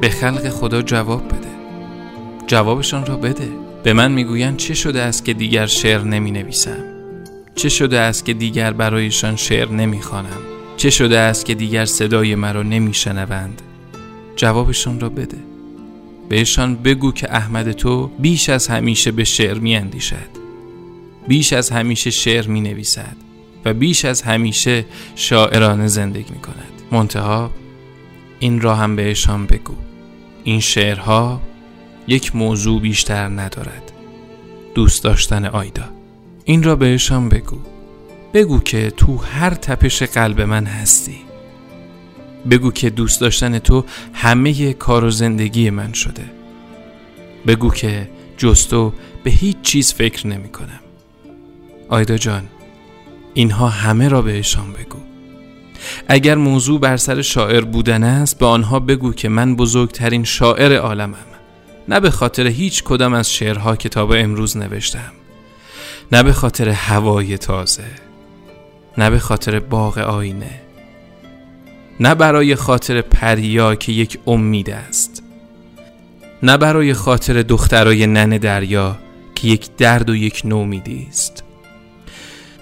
به 0.00 0.08
خلق 0.08 0.48
خدا 0.48 0.82
جواب 0.82 1.28
بده. 1.28 1.36
جوابشان 2.46 3.06
را 3.06 3.16
بده. 3.16 3.48
به 3.82 3.92
من 3.92 4.12
می‌گویند 4.12 4.56
چه 4.56 4.74
شده 4.74 5.02
است 5.02 5.24
که 5.24 5.34
دیگر 5.34 5.66
شعر 5.66 6.02
نمی 6.02 6.30
نویسم 6.30 6.84
چه 7.54 7.68
شده 7.68 7.98
است 7.98 8.24
که 8.24 8.34
دیگر 8.34 8.72
برایشان 8.72 9.36
شعر 9.36 9.68
نمی 9.68 10.02
خانم 10.02 10.55
چه 10.76 10.90
شده 10.90 11.18
است 11.18 11.46
که 11.46 11.54
دیگر 11.54 11.84
صدای 11.84 12.34
مرا 12.34 12.62
نمی 12.62 12.94
شنوند 12.94 13.62
جوابشان 14.36 15.00
را 15.00 15.08
بده. 15.08 15.38
بهشان 16.28 16.76
بگو 16.76 17.12
که 17.12 17.34
احمد 17.34 17.72
تو 17.72 18.06
بیش 18.06 18.48
از 18.48 18.68
همیشه 18.68 19.10
به 19.10 19.24
شعر 19.24 19.58
می 19.58 19.76
اندیشد 19.76 20.46
بیش 21.28 21.52
از 21.52 21.70
همیشه 21.70 22.10
شعر 22.10 22.46
می 22.46 22.60
نویسد 22.60 23.16
و 23.64 23.74
بیش 23.74 24.04
از 24.04 24.22
همیشه 24.22 24.84
شاعرانه 25.14 25.86
زندگی 25.86 26.32
می 26.32 26.40
کند 26.40 26.72
منتها 26.92 27.50
این 28.38 28.60
را 28.60 28.74
هم 28.74 28.96
بهشان 28.96 29.46
بگو. 29.46 29.74
این 30.44 30.60
شعرها 30.60 31.42
یک 32.08 32.36
موضوع 32.36 32.80
بیشتر 32.80 33.28
ندارد. 33.28 33.92
دوست 34.74 35.04
داشتن 35.04 35.44
آیدا. 35.44 35.88
این 36.44 36.62
را 36.62 36.76
بهشان 36.76 37.28
بگو. 37.28 37.58
بگو 38.34 38.60
که 38.60 38.90
تو 38.90 39.16
هر 39.16 39.50
تپش 39.50 40.02
قلب 40.02 40.40
من 40.40 40.66
هستی. 40.66 41.18
بگو 42.50 42.72
که 42.72 42.90
دوست 42.90 43.20
داشتن 43.20 43.58
تو 43.58 43.84
همه 44.12 44.72
کار 44.72 45.04
و 45.04 45.10
زندگی 45.10 45.70
من 45.70 45.92
شده. 45.92 46.24
بگو 47.46 47.70
که 47.70 48.08
جستو 48.36 48.92
به 49.24 49.30
هیچ 49.30 49.56
چیز 49.62 49.92
فکر 49.92 50.26
نمی 50.26 50.48
کنم. 50.48 50.80
آیدا 51.88 52.16
جان 52.16 52.44
اینها 53.34 53.68
همه 53.68 54.08
را 54.08 54.22
بهشان 54.22 54.72
بگو. 54.72 54.98
اگر 56.08 56.34
موضوع 56.34 56.80
بر 56.80 56.96
سر 56.96 57.22
شاعر 57.22 57.64
بودن 57.64 58.04
است 58.04 58.38
به 58.38 58.46
آنها 58.46 58.80
بگو 58.80 59.12
که 59.12 59.28
من 59.28 59.56
بزرگترین 59.56 60.24
شاعر 60.24 60.76
عالمم. 60.76 61.14
نه 61.88 62.00
به 62.00 62.10
خاطر 62.10 62.46
هیچ 62.46 62.84
کدام 62.84 63.14
از 63.14 63.32
شعرها 63.32 63.76
کتاب 63.76 64.10
امروز 64.10 64.56
نوشتم. 64.56 65.12
نه 66.12 66.22
به 66.22 66.32
خاطر 66.32 66.68
هوای 66.68 67.38
تازه. 67.38 68.05
نه 68.98 69.10
به 69.10 69.18
خاطر 69.18 69.60
باغ 69.60 69.98
آینه 69.98 70.60
نه 72.00 72.14
برای 72.14 72.54
خاطر 72.54 73.00
پریا 73.00 73.74
که 73.74 73.92
یک 73.92 74.18
امید 74.26 74.70
است 74.70 75.22
نه 76.42 76.56
برای 76.56 76.94
خاطر 76.94 77.42
دخترای 77.42 78.06
نن 78.06 78.28
دریا 78.28 78.98
که 79.34 79.48
یک 79.48 79.76
درد 79.76 80.10
و 80.10 80.16
یک 80.16 80.42
نومیدی 80.44 81.06
است 81.10 81.42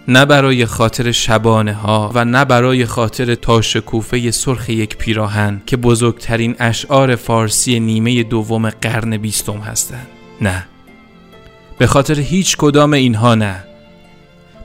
نه 0.08 0.24
برای 0.24 0.66
خاطر 0.66 1.12
شبانه 1.12 1.72
ها 1.72 2.10
و 2.14 2.24
نه 2.24 2.44
برای 2.44 2.86
خاطر 2.86 3.34
تاشکوفه 3.34 4.30
سرخ 4.30 4.68
یک 4.68 4.96
پیراهن 4.96 5.62
که 5.66 5.76
بزرگترین 5.76 6.56
اشعار 6.58 7.16
فارسی 7.16 7.80
نیمه 7.80 8.22
دوم 8.22 8.70
قرن 8.70 9.16
بیستم 9.16 9.58
هستند. 9.58 10.06
نه. 10.40 10.66
به 11.78 11.86
خاطر 11.86 12.20
هیچ 12.20 12.56
کدام 12.56 12.92
اینها 12.92 13.34
نه. 13.34 13.64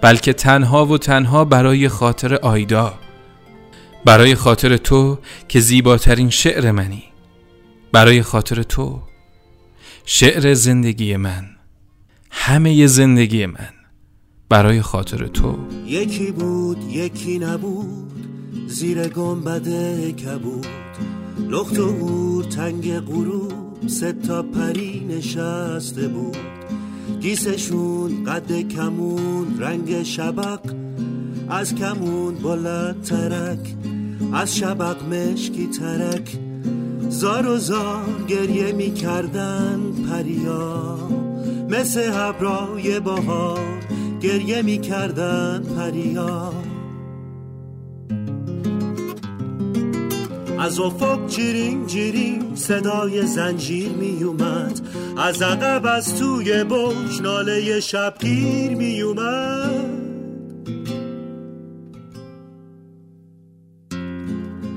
بلکه 0.02 0.34
تنها 0.34 0.86
و 0.86 0.98
تنها 0.98 1.46
برای 1.46 1.90
خاطر 1.90 2.36
آیدا. 2.36 2.94
برای 4.06 4.36
خاطر 4.36 4.78
تو 4.78 5.20
که 5.48 5.60
زیباترین 5.60 6.30
شعر 6.30 6.72
منی. 6.72 7.04
برای 7.92 8.22
خاطر 8.22 8.64
تو. 8.64 9.02
شعر 10.06 10.54
زندگی 10.54 11.16
من. 11.16 11.46
همه 12.32 12.88
زندگی 12.88 13.46
من. 13.46 13.70
برای 14.50 14.82
خاطر 14.82 15.28
تو. 15.28 15.58
یکی 15.86 16.32
بود 16.32 16.84
یکی 16.84 17.40
نبود. 17.40 18.12
زیر 18.68 19.08
گنبد 19.08 19.68
کبود. 20.12 20.68
لخت 21.50 21.80
و 21.80 22.44
تنگ 22.44 23.00
غروب. 23.00 23.88
سه 23.88 24.14
تا 24.14 24.44
پری 24.44 25.06
نشسته 25.10 26.08
بود. 26.08 26.38
گیسشون 27.22 28.24
قد 28.24 28.68
کمون 28.68 29.60
رنگ 29.60 30.04
شبق 30.04 30.60
از 31.50 31.76
کمون 31.76 32.36
بلند 32.36 33.02
ترک 33.02 33.76
از 34.34 34.58
شبق 34.58 35.04
مشکی 35.14 35.68
ترک. 35.68 36.38
زار 37.10 37.48
و 37.48 37.58
زار 37.58 38.24
گریه 38.28 38.72
می 38.72 38.94
کردن 38.94 39.80
پریا 40.10 41.00
مثل 41.70 42.12
هبرای 42.14 43.00
بهار 43.00 43.80
گریه 44.22 44.62
می 44.62 44.78
کردن 44.78 45.64
پریا. 45.78 46.54
از 50.60 50.80
افق 50.80 51.28
جیرین 51.28 51.88
جیرین 51.88 52.56
صدای 52.56 53.26
زنجیر 53.28 53.90
می 53.90 54.24
اومد 54.24 54.82
از 55.20 55.42
عقب 55.42 55.86
از 55.86 56.20
توی 56.20 56.64
بوش 56.64 57.22
ناله 57.22 57.80
شبگیر 57.80 58.76
می 58.76 59.02
اومد. 59.02 60.00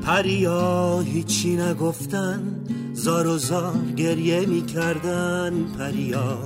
پریا 0.07 1.01
هیچی 1.01 1.57
نگفتن 1.57 2.43
زار 2.93 3.27
و 3.27 3.39
زار 3.39 3.77
گریه 3.97 4.47
می 4.47 4.67
کردن 4.67 5.53
پریا. 5.79 6.39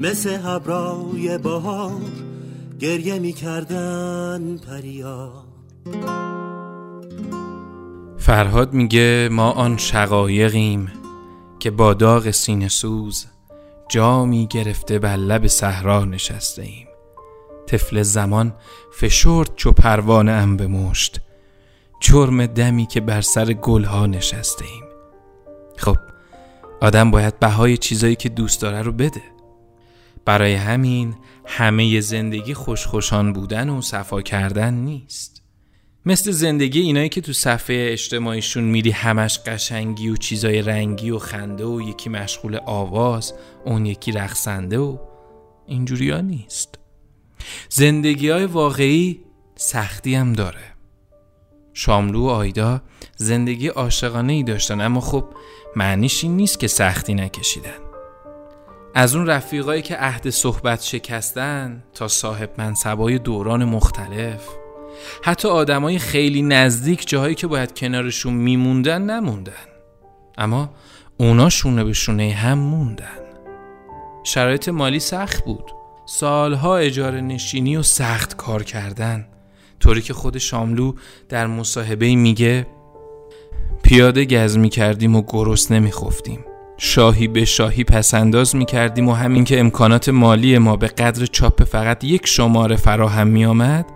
مثل 0.00 0.38
هبرای 0.44 1.38
بهار 1.38 2.00
گریه 2.78 3.18
می 3.18 3.32
کردن 3.32 4.56
پریا. 4.56 5.32
فرهاد 8.18 8.72
میگه 8.72 9.28
ما 9.32 9.50
آن 9.50 9.76
شقایقیم. 9.76 10.88
که 11.58 11.70
با 11.70 11.94
داغ 11.94 12.30
سینه 12.30 12.68
سوز 12.68 13.26
جامی 13.88 14.46
گرفته 14.46 14.98
بر 14.98 15.16
لب 15.16 15.46
صحرا 15.46 16.04
نشسته 16.04 16.62
ایم 16.62 16.88
طفل 17.66 18.02
زمان 18.02 18.54
فشرد 18.92 19.54
چو 19.56 19.72
پروانه 19.72 20.32
ام 20.32 20.56
به 20.56 20.66
مشت 20.66 21.20
جرم 22.00 22.46
دمی 22.46 22.86
که 22.86 23.00
بر 23.00 23.20
سر 23.20 23.52
گلها 23.52 24.06
نشسته 24.06 24.64
ایم 24.64 24.84
خب 25.76 25.96
آدم 26.80 27.10
باید 27.10 27.38
بهای 27.38 27.76
چیزایی 27.76 28.16
که 28.16 28.28
دوست 28.28 28.62
داره 28.62 28.82
رو 28.82 28.92
بده. 28.92 29.22
برای 30.24 30.54
همین 30.54 31.14
همه 31.46 32.00
زندگی 32.00 32.54
خوشخوشان 32.54 33.32
بودن 33.32 33.68
و 33.68 33.82
صفا 33.82 34.22
کردن 34.22 34.74
نیست. 34.74 35.42
مثل 36.08 36.30
زندگی 36.30 36.80
اینایی 36.80 37.08
که 37.08 37.20
تو 37.20 37.32
صفحه 37.32 37.88
اجتماعیشون 37.90 38.64
میری 38.64 38.90
همش 38.90 39.38
قشنگی 39.38 40.08
و 40.08 40.16
چیزای 40.16 40.62
رنگی 40.62 41.10
و 41.10 41.18
خنده 41.18 41.64
و 41.64 41.80
یکی 41.80 42.10
مشغول 42.10 42.60
آواز 42.66 43.34
اون 43.64 43.86
یکی 43.86 44.12
رقصنده 44.12 44.78
و 44.78 44.98
اینجوری 45.66 46.10
ها 46.10 46.20
نیست. 46.20 46.78
زندگی 47.68 48.28
های 48.28 48.44
واقعی 48.44 49.20
سختی 49.56 50.14
هم 50.14 50.32
داره. 50.32 50.74
شاملو 51.72 52.26
و 52.26 52.28
آیدا 52.28 52.82
زندگی 53.16 53.68
عاشقانه 53.68 54.32
ای 54.32 54.42
داشتن 54.42 54.80
اما 54.80 55.00
خب 55.00 55.24
معنیش 55.76 56.24
این 56.24 56.36
نیست 56.36 56.60
که 56.60 56.66
سختی 56.66 57.14
نکشیدن. 57.14 57.80
از 58.94 59.16
اون 59.16 59.26
رفیقایی 59.26 59.82
که 59.82 59.96
عهد 59.96 60.30
صحبت 60.30 60.82
شکستن 60.82 61.84
تا 61.94 62.08
صاحب 62.08 62.50
منصبای 62.58 63.18
دوران 63.18 63.64
مختلف 63.64 64.48
حتی 65.22 65.48
آدمای 65.48 65.98
خیلی 65.98 66.42
نزدیک 66.42 67.08
جاهایی 67.08 67.34
که 67.34 67.46
باید 67.46 67.78
کنارشون 67.78 68.34
میموندن 68.34 69.02
نموندن. 69.02 69.52
اما 70.38 70.70
اونا 71.16 71.48
شونه 71.48 71.84
به 71.84 71.92
شونه 71.92 72.32
هم 72.32 72.58
موندن. 72.58 73.18
شرایط 74.24 74.68
مالی 74.68 75.00
سخت 75.00 75.44
بود. 75.44 75.64
سالها 76.06 76.76
اجاره 76.76 77.20
نشینی 77.20 77.76
و 77.76 77.82
سخت 77.82 78.36
کار 78.36 78.62
کردن. 78.62 79.26
طوری 79.80 80.02
که 80.02 80.14
خود 80.14 80.38
شاملو 80.38 80.92
در 81.28 81.46
مصاحبه 81.46 82.14
میگه 82.14 82.66
پیاده 83.82 84.24
گز 84.24 84.56
می‌کردیم 84.56 85.16
و 85.16 85.22
گرست 85.28 85.72
نمیخفتیم. 85.72 86.44
شاهی 86.78 87.28
به 87.28 87.44
شاهی 87.44 87.84
پسنداز 87.84 88.56
می 88.56 88.64
کردیم 88.64 89.08
و 89.08 89.12
همین 89.12 89.44
که 89.44 89.60
امکانات 89.60 90.08
مالی 90.08 90.58
ما 90.58 90.76
به 90.76 90.86
قدر 90.86 91.26
چاپ 91.26 91.64
فقط 91.64 92.04
یک 92.04 92.26
شماره 92.26 92.76
فراهم 92.76 93.26
می 93.26 93.44
آمد 93.44 93.86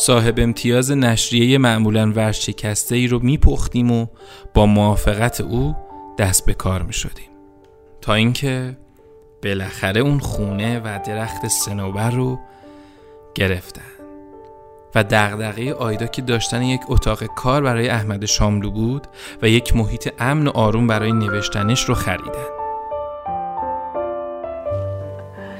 صاحب 0.00 0.34
امتیاز 0.38 0.92
نشریه 0.92 1.58
معمولا 1.58 2.12
ورشکسته 2.12 2.96
ای 2.96 3.06
رو 3.06 3.18
می 3.18 3.38
پختیم 3.38 3.90
و 3.90 4.06
با 4.54 4.66
موافقت 4.66 5.40
او 5.40 5.76
دست 6.18 6.46
به 6.46 6.54
کار 6.54 6.82
می 6.82 6.92
شدیم 6.92 7.30
تا 8.00 8.14
اینکه 8.14 8.76
بالاخره 9.42 10.00
اون 10.00 10.18
خونه 10.18 10.80
و 10.80 11.00
درخت 11.06 11.48
سنوبر 11.48 12.10
رو 12.10 12.38
گرفتن. 13.34 13.82
و 14.94 15.04
دغدغه 15.04 15.72
آیدا 15.72 16.06
که 16.06 16.22
داشتن 16.22 16.62
یک 16.62 16.80
اتاق 16.88 17.24
کار 17.24 17.62
برای 17.62 17.88
احمد 17.88 18.24
شاملو 18.24 18.70
بود 18.70 19.06
و 19.42 19.48
یک 19.48 19.76
محیط 19.76 20.12
امن 20.18 20.46
و 20.46 20.50
آروم 20.50 20.86
برای 20.86 21.12
نوشتنش 21.12 21.84
رو 21.84 21.94
خریدن. 21.94 22.48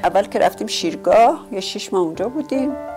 اول 0.03 0.23
که 0.23 0.39
رفتیم 0.39 0.67
شیرگاه 0.67 1.47
یه 1.51 1.59
شش 1.59 1.93
ماه 1.93 2.01
اونجا 2.01 2.29
بودیم. 2.29 2.88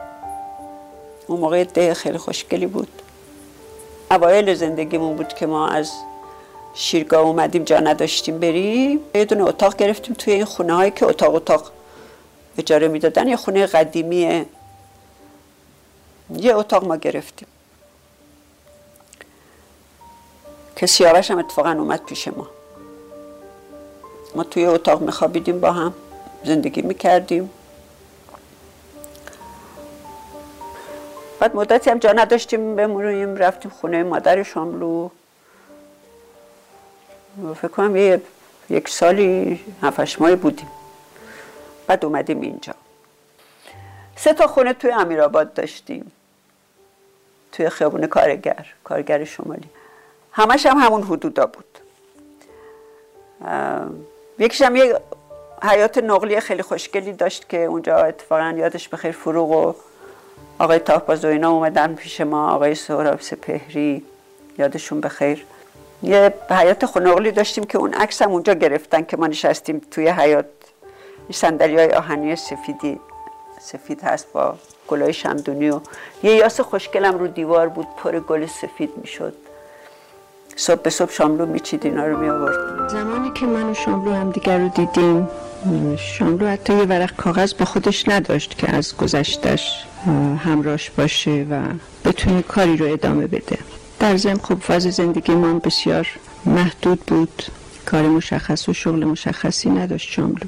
اون 1.26 1.40
موقع 1.40 1.64
ده 1.64 1.94
خیلی 1.94 2.18
خوشگلی 2.18 2.66
بود. 2.66 3.02
اوایل 4.10 4.54
زندگیمون 4.54 5.16
بود 5.16 5.28
که 5.28 5.46
ما 5.46 5.68
از 5.68 5.92
شیرگاه 6.74 7.20
اومدیم 7.20 7.64
جا 7.64 7.78
نداشتیم 7.78 8.38
بریم. 8.38 9.00
یه 9.14 9.24
دونه 9.24 9.44
اتاق 9.44 9.76
گرفتیم 9.76 10.14
توی 10.14 10.32
این 10.32 10.44
خونه 10.44 10.74
هایی 10.74 10.90
که 10.90 11.06
اتاق 11.06 11.34
اتاق 11.34 11.72
اجاره 12.58 12.88
می‌دادن. 12.88 13.28
یه 13.28 13.36
خونه 13.36 13.66
قدیمیه 13.66 14.46
یه 16.36 16.56
اتاق 16.56 16.84
ما 16.84 16.96
گرفتیم. 16.96 17.48
که 20.76 20.86
سیاوش 20.86 21.30
هم 21.30 21.38
اتفاقا 21.38 21.70
اومد 21.70 22.04
پیش 22.04 22.28
ما. 22.28 22.48
ما 24.34 24.44
توی 24.44 24.64
اتاق 24.64 25.02
میخوابیدیم 25.02 25.60
با 25.60 25.72
هم 25.72 25.94
زندگی 26.44 26.82
می‌کردیم. 26.82 27.50
بعد 31.42 31.56
مدتی 31.56 31.90
هم 31.90 31.98
جا 31.98 32.12
نداشتیم 32.12 32.76
بمونیم 32.76 33.36
رفتیم 33.36 33.70
خونه 33.70 34.02
مادر 34.02 34.42
شاملو. 34.42 35.08
فکر 37.54 37.68
کنم 37.68 37.96
یه 37.96 38.20
یک 38.70 38.88
سالی 38.88 39.60
هفتش 39.82 40.20
ماه 40.20 40.34
بودیم. 40.34 40.68
بعد 41.86 42.04
اومدیم 42.04 42.40
اینجا. 42.40 42.74
سه 44.16 44.32
تا 44.32 44.46
خونه 44.46 44.72
توی 44.72 44.92
امیرآباد 44.92 45.54
داشتیم. 45.54 46.12
توی 47.52 47.68
خیابون 47.68 48.06
کارگر 48.06 48.66
کارگر 48.84 49.24
شمالی. 49.24 49.70
همش 50.32 50.66
هم 50.66 50.78
همون 50.78 51.02
حدودا 51.02 51.46
بود. 51.46 51.78
یکیش 54.38 54.62
هم 54.62 54.76
یه 54.76 55.00
حیات 55.62 55.98
نقلی 55.98 56.40
خیلی 56.40 56.62
خوشگلی 56.62 57.12
داشت 57.12 57.48
که 57.48 57.64
اونجا 57.64 57.96
اتفاقا 57.96 58.54
یادش 58.56 58.88
بخیر 58.88 59.12
فروغ 59.12 59.50
و 59.50 59.91
آقای 60.58 60.78
تاپاز 60.78 61.24
و 61.24 61.28
اینا 61.28 61.50
اومدن 61.50 61.94
پیش 61.94 62.20
ما 62.20 62.50
آقای 62.50 62.74
سهراب 62.74 63.20
سپهری 63.20 64.02
یادشون 64.58 65.00
بخیر. 65.00 65.44
یه 66.02 66.34
حیات 66.50 66.86
خنقلی 66.86 67.30
داشتیم 67.30 67.64
که 67.64 67.78
اون 67.78 67.94
عکس 67.94 68.22
هم 68.22 68.30
اونجا 68.30 68.54
گرفتن 68.54 69.02
که 69.02 69.16
ما 69.16 69.26
نشستیم 69.26 69.82
توی 69.90 70.08
حیات. 70.08 70.44
صندلی 71.32 71.76
های 71.76 71.90
آهنی 71.90 72.36
سفیدی 72.36 73.00
سفید 73.60 74.02
هست 74.02 74.32
با 74.32 74.54
گلای 74.88 75.12
شمدونی 75.12 75.70
و 75.70 75.80
یه 76.22 76.34
یاس 76.34 76.60
خوشگلم 76.60 77.18
رو 77.18 77.26
دیوار 77.26 77.68
بود 77.68 77.86
پر 77.96 78.20
گل 78.20 78.46
سفید 78.46 78.90
می‌شد. 78.96 79.34
صبح 80.56 80.82
به 80.82 80.90
صبح 80.90 81.12
شاملو 81.12 81.46
میچید 81.46 81.86
اینا 81.86 82.06
رو 82.06 82.16
می 82.18 82.28
آورد 82.28 82.88
زمانی 82.88 83.30
که 83.30 83.46
من 83.46 83.70
و 83.70 83.74
شاملو 83.74 84.12
هم 84.12 84.30
دیگر 84.30 84.58
رو 84.58 84.68
دیدیم 84.68 85.28
شاملو 85.96 86.48
حتی 86.48 86.74
یه 86.74 86.84
ورق 86.84 87.16
کاغذ 87.16 87.54
با 87.54 87.64
خودش 87.64 88.08
نداشت 88.08 88.58
که 88.58 88.76
از 88.76 88.96
گذشتش 88.96 89.86
همراش 90.38 90.90
باشه 90.90 91.46
و 91.50 91.62
بتونه 92.04 92.42
کاری 92.42 92.76
رو 92.76 92.92
ادامه 92.92 93.26
بده. 93.26 93.58
در 93.98 94.16
ضمن 94.16 94.38
خب 94.38 94.58
فاز 94.60 94.82
زندگی 94.82 95.34
من 95.34 95.58
بسیار 95.58 96.08
محدود 96.46 97.00
بود. 97.00 97.42
کار 97.86 98.02
مشخص 98.02 98.68
و 98.68 98.72
شغل 98.72 99.04
مشخصی 99.04 99.70
نداشت 99.70 100.10
شاملو 100.10 100.46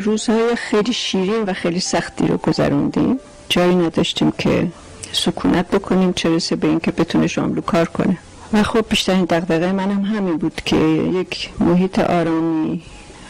روزهای 0.00 0.56
خیلی 0.56 0.92
شیرین 0.92 1.42
و 1.42 1.52
خیلی 1.52 1.80
سختی 1.80 2.26
رو 2.26 2.36
گذروندیم. 2.36 3.18
جایی 3.48 3.74
نداشتیم 3.74 4.32
که 4.38 4.68
سکونت 5.12 5.70
بکنیم 5.70 6.12
چه 6.12 6.28
رسه 6.28 6.56
به 6.56 6.68
اینکه 6.68 6.90
بتونه 6.90 7.26
شاملو 7.26 7.60
کار 7.60 7.84
کنه. 7.84 8.18
و 8.52 8.62
خب 8.62 8.84
بیشترین 8.88 9.24
دقدقه 9.24 9.72
منم 9.72 10.02
همین 10.02 10.36
بود 10.36 10.60
که 10.64 10.76
یک 10.76 11.50
محیط 11.60 11.98
آرامی 11.98 12.82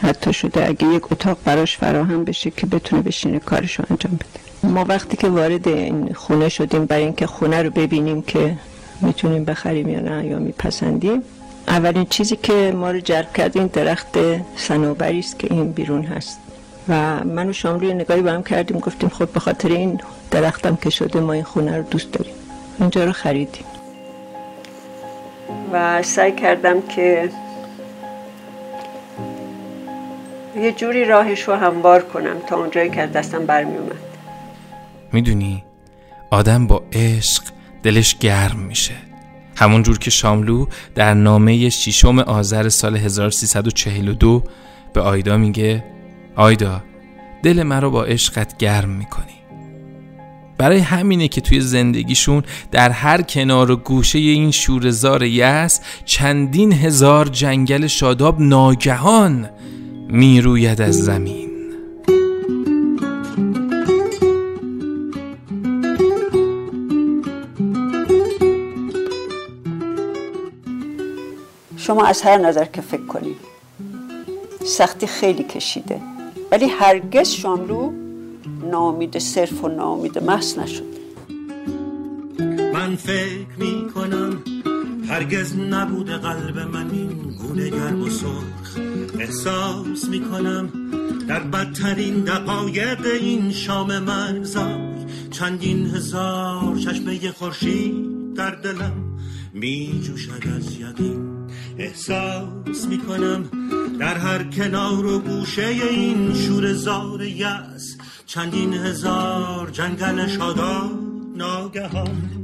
حتی 0.02 0.32
شده 0.32 0.68
اگه 0.68 0.86
یک 0.88 1.12
اتاق 1.12 1.38
براش 1.44 1.76
فراهم 1.76 2.24
بشه 2.24 2.50
که 2.50 2.66
بتونه 2.66 3.02
بشینه 3.02 3.38
کارش 3.38 3.78
رو 3.78 3.84
انجام 3.90 4.12
بده. 4.14 4.72
ما 4.72 4.84
وقتی 4.84 5.16
که 5.16 5.28
وارد 5.28 5.68
این 5.68 6.14
خونه 6.14 6.48
شدیم 6.48 6.84
برای 6.84 7.02
اینکه 7.02 7.26
خونه 7.26 7.62
رو 7.62 7.70
ببینیم 7.70 8.22
که 8.22 8.56
می‌تونیم 9.00 9.44
بخریم 9.44 9.88
یا 9.88 10.00
نه 10.00 10.26
یا 10.26 10.38
میپسندیم 10.38 11.22
اولین 11.68 12.04
چیزی 12.04 12.36
که 12.36 12.72
ما 12.76 12.90
رو 12.90 13.00
جلب 13.00 13.32
کرد 13.32 13.56
این 13.56 13.66
درخت 13.66 14.18
سنوبری 14.56 15.18
است 15.18 15.38
که 15.38 15.48
این 15.50 15.72
بیرون 15.72 16.04
هست. 16.04 16.38
و 16.88 17.24
من 17.24 17.48
و 17.48 17.52
شاملو 17.52 17.94
نگاهی 17.94 18.22
به 18.22 18.32
هم 18.32 18.42
کردیم 18.42 18.78
گفتیم 18.78 19.08
خب 19.08 19.28
به 19.28 19.40
خاطر 19.40 19.68
این 19.68 20.00
درختم 20.30 20.76
که 20.76 20.90
شده 20.90 21.20
ما 21.20 21.32
این 21.32 21.42
خونه 21.42 21.76
رو 21.76 21.82
دوست 21.82 22.12
داریم. 22.12 22.34
اینجا 22.80 23.04
رو 23.04 23.12
خریدیم. 23.12 23.64
و 25.72 26.02
سعی 26.02 26.32
کردم 26.32 26.82
که 26.82 27.30
یه 30.60 30.72
جوری 30.72 31.04
راهش 31.04 31.42
رو 31.42 31.54
هموار 31.54 32.02
کنم 32.02 32.36
تا 32.48 32.56
اونجایی 32.56 32.90
که 32.90 33.06
دستم 33.06 33.46
برمی 33.46 33.76
اومد. 33.76 33.96
می‌دونی 35.12 35.64
آدم 36.30 36.66
با 36.66 36.82
عشق 36.92 37.42
دلش 37.82 38.18
گرم 38.18 38.58
میشه. 38.58 38.94
همون 39.56 39.82
جور 39.82 39.98
که 39.98 40.10
شاملو 40.10 40.66
در 40.94 41.14
نامه 41.14 41.68
ششم 41.68 42.18
آذر 42.18 42.68
سال 42.68 42.96
1342 42.96 44.42
به 44.92 45.00
آیدا 45.00 45.36
میگه 45.36 45.84
آیدا 46.36 46.82
دل 47.42 47.62
مرا 47.62 47.90
با 47.90 48.04
عشقت 48.04 48.56
گرم 48.56 48.88
می‌کنی. 48.88 49.40
برای 50.58 50.78
همینه 50.78 51.28
که 51.28 51.40
توی 51.40 51.60
زندگیشون 51.60 52.42
در 52.70 52.90
هر 52.90 53.22
کنار 53.22 53.70
و 53.70 53.76
گوشه 53.76 54.18
این 54.18 54.50
شورزار 54.50 55.22
یس 55.22 55.80
چندین 56.04 56.72
هزار 56.72 57.28
جنگل 57.28 57.86
شاداب 57.86 58.40
ناگهان 58.40 59.50
می‌روید 60.10 60.80
از 60.80 60.94
زمین. 60.94 61.50
شما 71.76 72.04
از 72.04 72.22
هر 72.22 72.38
نظر 72.38 72.64
که 72.64 72.80
فکر 72.80 73.06
کنید 73.06 73.36
سختی 74.64 75.06
خیلی 75.06 75.42
کشیده. 75.42 76.00
ولی 76.50 76.66
هرگز 76.66 77.28
شاملو 77.28 77.92
نامید 78.70 79.18
صرف 79.18 79.64
و 79.64 79.68
نامید 79.68 80.18
محض 80.18 80.58
نشد. 80.58 80.90
من 82.72 82.96
فکر 82.96 83.46
می 83.58 83.90
کنم 83.94 84.42
هرگز 85.10 85.56
نبوده 85.56 86.16
قلب 86.16 86.58
من 86.58 86.90
این 86.90 87.08
گونه 87.38 87.70
گرم 87.70 88.02
و 88.02 88.10
سرخ. 88.10 88.78
احساس 89.18 90.08
می 90.08 90.20
کنم 90.20 90.68
در 91.28 91.40
بدترین 91.40 92.20
دقایق 92.20 93.06
این 93.20 93.52
شام 93.52 93.98
مرزای 93.98 95.06
چندین 95.30 95.86
هزار 95.86 96.76
چشمه 96.76 97.32
خورشید 97.32 98.34
در 98.34 98.50
دلم 98.50 99.18
می 99.52 100.00
جوشد 100.04 100.48
از 100.56 100.76
یقین. 100.76 101.46
احساس 101.78 102.86
می 102.88 102.98
کنم 102.98 103.44
در 104.00 104.18
هر 104.18 104.42
کنار 104.42 105.06
و 105.06 105.18
گوشه 105.18 105.66
این 105.66 106.34
شور 106.34 106.72
زار 106.72 107.22
یس 107.22 107.96
چندین 108.26 108.74
هزار 108.74 109.70
جنگل 109.70 110.26
شادا 110.26 110.90
ناگهان 111.36 112.39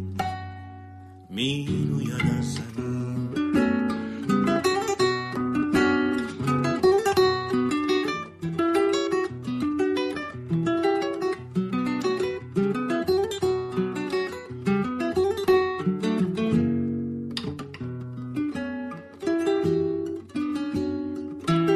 می 1.37 1.69
روید 1.91 2.13
از 2.39 2.59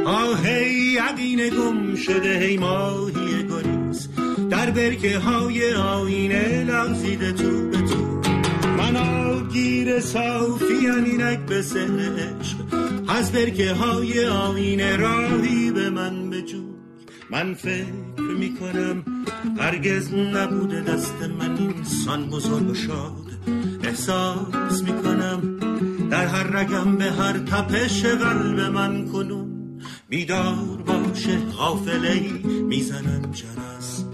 آهی 0.07 0.93
یقین 0.93 1.49
گم 1.49 1.97
شده 1.97 2.39
هی 2.39 2.57
ماهی 2.57 3.45
گریز. 3.49 4.09
در 4.51 4.71
برکه 4.71 5.19
های 5.19 5.75
آینه 5.75 6.65
لغزیده 6.65 7.33
تو. 7.33 7.50
آبگیر 10.01 10.13
صافی 10.13 10.89
اینک 10.89 11.39
به 11.39 11.59
عشق 11.59 12.57
از 13.09 13.33
برکه 13.33 13.73
های 13.73 14.27
آینه 14.27 14.97
راهی 14.97 15.71
به 15.71 15.91
من 15.91 16.31
بجوی 16.31 16.61
من 17.31 17.55
فکر 17.55 18.21
می 18.39 18.55
کنم 18.57 19.05
هرگز 19.59 20.15
نبوده 20.15 20.81
دست 20.81 21.23
من 21.39 21.57
اینسان 21.57 22.31
بزرگ 22.31 22.71
و 22.71 22.75
شاد. 22.75 23.27
احساس 23.85 24.83
می 24.83 25.03
کنم 25.03 25.59
در 26.11 26.27
هر 26.27 26.43
رگم 26.43 26.97
به 26.97 27.05
هر 27.05 27.39
تپش 27.39 28.05
قلب 28.05 28.61
من 28.61 29.09
کنون. 29.09 29.81
بیدار 30.09 30.83
باشه 30.87 31.39
غافله 31.39 32.21
می‌زنم 32.45 33.33
جرس. 33.33 34.05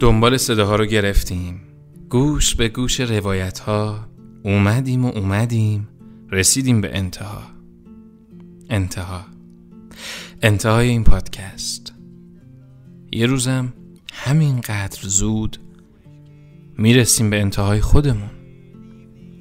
دنبال 0.00 0.36
صداها 0.36 0.76
رو 0.76 0.86
گرفتیم. 0.86 1.60
گوش 2.10 2.54
به 2.54 2.68
گوش 2.68 3.00
روایت 3.00 3.58
ها 3.58 4.08
اومدیم 4.42 5.04
و 5.04 5.08
اومدیم. 5.08 5.88
رسیدیم 6.30 6.80
به 6.80 6.98
انتها. 6.98 7.42
انتها. 8.70 9.24
انتهای 10.42 10.88
این 10.88 11.04
پادکست. 11.04 11.92
یه 13.12 13.26
روزم 13.26 13.72
همینقدر 14.12 15.00
زود 15.02 15.56
می‌رسیم 16.78 17.30
به 17.30 17.40
انتهای 17.40 17.80
خودمون. 17.80 18.30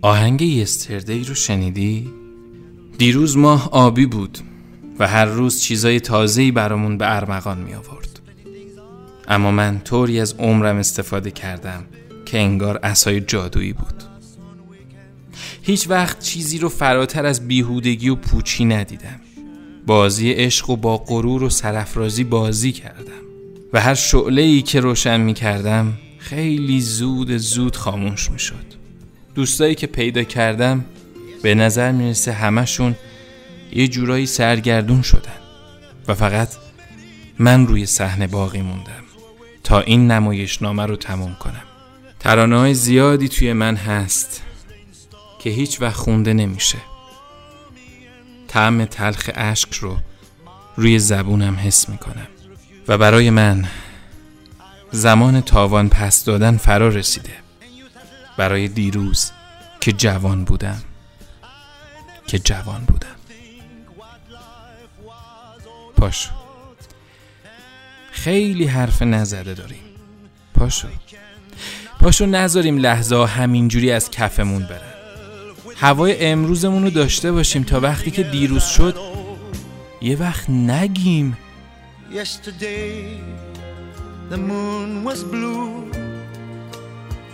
آهنگ 0.01 0.41
یستردی 0.41 1.23
رو 1.23 1.35
شنیدی؟ 1.35 2.09
دیروز 2.97 3.37
ماه 3.37 3.69
آبی 3.71 4.05
بود 4.05 4.37
و 4.99 5.07
هر 5.07 5.25
روز 5.25 5.61
چیزای 5.61 5.99
تازه‌ای 5.99 6.51
برامون 6.51 6.97
به 6.97 7.15
ارمغان 7.15 7.57
می 7.57 7.73
آورد. 7.73 8.08
اما 9.29 9.51
من 9.51 9.79
طوری 9.79 10.19
از 10.19 10.33
عمرم 10.33 10.77
استفاده 10.77 11.31
کردم 11.31 11.85
که 12.25 12.37
انگار 12.39 12.79
اسای 12.83 13.21
جادویی 13.21 13.73
بود. 13.73 14.03
هیچ 15.61 15.89
وقت 15.89 16.19
چیزی 16.19 16.57
رو 16.57 16.69
فراتر 16.69 17.25
از 17.25 17.47
بیهودگی 17.47 18.09
و 18.09 18.15
پوچی 18.15 18.65
ندیدم. 18.65 19.19
بازی 19.85 20.31
عشق 20.31 20.69
و 20.69 20.75
با 20.75 20.97
غرور 20.97 21.43
و 21.43 21.49
سرفرازی 21.49 22.23
بازی 22.23 22.71
کردم 22.71 23.21
و 23.73 23.81
هر 23.81 23.93
شعله 23.93 24.41
ای 24.41 24.61
که 24.61 24.79
روشن 24.79 25.21
می 25.21 25.33
کردم 25.33 25.93
خیلی 26.17 26.81
زود 26.81 27.37
زود 27.37 27.75
خاموش 27.75 28.31
می 28.31 28.39
شد. 28.39 28.79
دوستایی 29.35 29.75
که 29.75 29.87
پیدا 29.87 30.23
کردم 30.23 30.85
به 31.41 31.55
نظر 31.55 31.91
می‌رسه 31.91 32.31
همشون 32.31 32.95
یه 33.73 33.87
جورایی 33.87 34.25
سرگردون 34.25 35.01
شدن 35.01 35.39
و 36.07 36.13
فقط 36.13 36.49
من 37.39 37.67
روی 37.67 37.85
صحنه 37.85 38.27
باقی 38.27 38.61
موندم 38.61 39.08
تا 39.69 39.79
این 39.79 40.11
نمایشنامه 40.11 40.85
رو 40.85 40.95
تموم 40.95 41.35
کنم. 41.35 41.63
ترانه 42.19 42.57
های 42.57 42.73
زیادی 42.73 43.29
توی 43.29 43.53
من 43.53 43.75
هست 43.75 44.43
که 45.39 45.49
هیچ 45.49 45.81
وقت 45.81 45.95
خونده 45.95 46.33
نمیشه. 46.33 46.77
طعم 48.47 48.85
تلخ 48.85 49.29
اشک 49.33 49.73
رو 49.73 49.97
روی 50.75 50.99
زبونم 50.99 51.55
حس 51.55 51.89
می‌کنم. 51.89 52.27
و 52.87 52.97
برای 52.97 53.29
من 53.29 53.65
زمان 54.91 55.41
تاوان 55.41 55.89
پس 55.89 56.23
دادن 56.23 56.57
فرا 56.57 56.87
رسیده. 56.87 57.33
برای 58.37 58.67
دیروز 58.67 59.31
که 59.81 59.91
جوان 59.91 60.43
بودم. 60.43 60.81
که 62.27 62.39
جوان 62.39 62.85
بودم. 62.85 63.15
پاشو. 65.97 66.38
خیلی 68.23 68.65
حرف 68.65 69.01
نزده 69.01 69.53
داریم. 69.53 69.81
پاشو. 70.53 70.87
پاشو 71.99 72.25
نذاریم 72.25 72.77
لحظه 72.77 73.25
همینجوری 73.25 73.91
از 73.91 74.11
کفمون 74.11 74.63
برن. 74.63 74.93
هوای 75.75 76.25
امروزمون 76.25 76.83
رو 76.83 76.89
داشته 76.89 77.31
باشیم 77.31 77.63
تا 77.63 77.79
وقتی 77.79 78.11
که 78.11 78.23
دیروز 78.23 78.63
شد 78.63 78.95
یه 80.01 80.15
وقت 80.15 80.49
نگیم. 80.49 81.37
Yesterday, 82.11 83.19
the 84.31 84.37
moon 84.37 85.03
was 85.07 85.23
blue, 85.23 85.91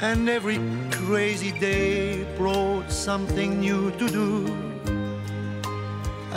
and 0.01 0.29
every 0.37 0.59
crazy 0.91 1.53
day 1.69 2.25
brought 2.39 2.87
something 3.07 3.51
new 3.65 3.83
to 3.99 4.05
do. 4.19 4.29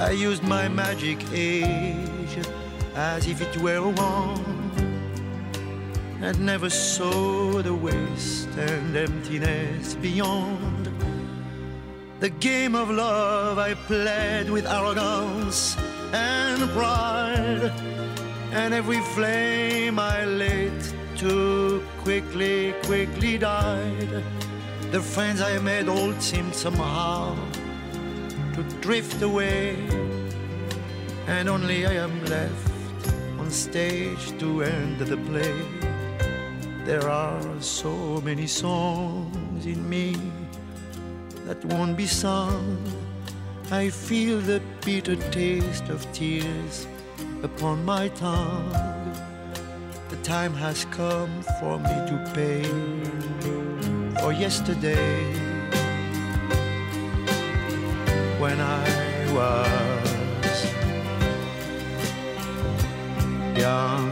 I 0.09 0.11
used 0.28 0.44
my 0.55 0.68
magic 0.68 1.18
age 1.34 2.17
as 2.99 3.28
if 3.28 3.40
it 3.40 3.57
were 3.59 3.76
a 3.76 3.88
wand, 3.88 4.72
and 6.20 6.40
never 6.40 6.68
saw 6.68 7.62
the 7.62 7.72
waste 7.72 8.49
and 8.59 8.96
emptiness 8.96 9.94
beyond. 9.94 10.90
The 12.18 12.30
game 12.30 12.74
of 12.74 12.90
love 12.90 13.57
I 13.57 13.74
played 13.74 14.51
with 14.51 14.66
arrogance 14.66 15.76
and 16.12 16.68
pride. 16.70 17.70
And 18.51 18.74
every 18.74 19.01
flame 19.14 20.01
I 20.01 20.24
lit 20.24 20.94
too 21.16 21.84
quickly, 22.03 22.74
quickly 22.82 23.38
died. 23.38 24.24
The 24.90 25.01
friends 25.01 25.40
I 25.40 25.59
made 25.59 25.88
all 25.88 26.12
seemed 26.18 26.55
somehow 26.55 27.36
to 28.55 28.62
drift 28.80 29.22
away. 29.22 29.76
And 31.28 31.49
only 31.49 31.86
I 31.86 31.92
am 31.92 32.24
left 32.24 32.78
on 33.49 33.53
stage 33.55 34.38
to 34.38 34.62
end 34.62 34.99
the 34.99 35.16
play. 35.16 35.55
There 36.84 37.09
are 37.09 37.40
so 37.61 38.20
many 38.20 38.46
songs 38.46 39.64
in 39.64 39.88
me 39.88 40.16
that 41.46 41.64
won't 41.64 41.96
be 41.96 42.05
sung. 42.05 42.76
I 43.70 43.88
feel 43.88 44.38
the 44.38 44.61
bitter 44.84 45.16
taste 45.32 45.88
of 45.88 46.01
tears 46.12 46.86
upon 47.42 47.86
my 47.86 48.09
tongue. 48.09 48.70
The 50.11 50.20
time 50.22 50.53
has 50.53 50.84
come 51.01 51.32
for 51.59 51.78
me 51.78 51.96
to 52.11 52.16
pay 52.34 52.64
for 54.20 54.30
yesterday 54.30 55.22
when 58.38 58.61
I 58.61 58.84
was 59.32 59.88
young, 63.59 64.09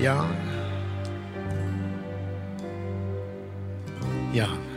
young, 0.00 0.38
young. 4.34 4.68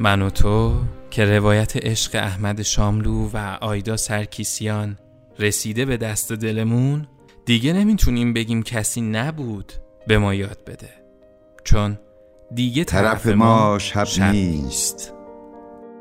من 0.00 0.22
و 0.22 0.30
تو 0.30 0.74
که 1.10 1.24
روایت 1.24 1.76
عشق 1.76 2.14
احمد 2.14 2.62
شاملو 2.62 3.30
و 3.32 3.58
آیدا 3.60 3.96
سرکیسیان 3.96 4.98
رسیده 5.38 5.84
به 5.84 5.96
دست 5.96 6.32
دلمون 6.32 7.06
دیگه 7.44 7.72
نمی‌تونیم 7.72 8.32
بگیم 8.32 8.62
کسی 8.62 9.00
نبود 9.00 9.72
به 10.06 10.18
ما 10.18 10.34
یاد 10.34 10.58
بده. 10.66 10.90
چون 11.64 11.98
دیگه 12.54 12.84
طرف 12.84 13.26
ما 13.26 13.78
شب 13.78 14.32
نیست. 14.32 15.17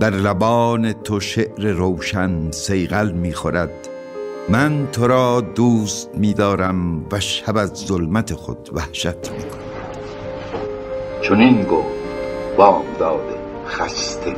در 0.00 0.10
لبان 0.10 0.92
تو 0.92 1.20
شعر 1.20 1.72
روشن 1.72 2.50
سیغل 2.50 3.12
می‌خورد 3.12 3.88
من 4.48 4.88
تو 4.92 5.06
را 5.06 5.40
دوست 5.40 6.10
میدارم 6.14 7.06
و 7.12 7.20
شب 7.20 7.56
از 7.56 7.70
ظلمت 7.70 8.34
خود 8.34 8.70
وحشت 8.72 9.06
می‌کنم 9.06 9.62
چون 11.22 11.40
این 11.40 11.62
گفت 11.62 11.88
بام 12.56 12.84
داده 12.98 13.34
خسته. 13.66 14.36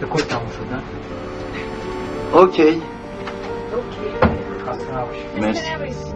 به 0.00 0.06
کل 0.06 0.22
تموم 0.22 0.50
شدن 0.50 0.82
اوکی. 2.32 2.82
نباشید. 4.94 5.40
مرسی. 5.40 6.12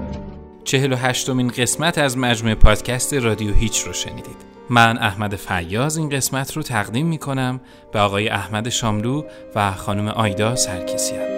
چهل 0.65 0.93
و 0.93 0.97
هشتمین 0.97 1.49
قسمت 1.49 1.99
از 1.99 2.19
مجموعه 2.19 2.55
پادکست 2.55 3.15
رادیو 3.15 3.55
هیچ 3.55 3.87
رو 3.87 3.93
شنیدید. 3.93 4.56
من 4.71 4.99
احمد 4.99 5.37
فیاز 5.37 5.97
این 5.97 6.09
قسمت 6.09 6.57
رو 6.57 6.63
تقدیم 6.63 7.07
می 7.07 7.19
کنم 7.19 7.61
به 7.93 7.99
آقای 7.99 8.29
احمد 8.29 8.69
شاملو 8.69 9.25
و 9.55 9.73
خانم 9.73 10.09
آیدا 10.09 10.57
سرکیسیان 10.57 11.36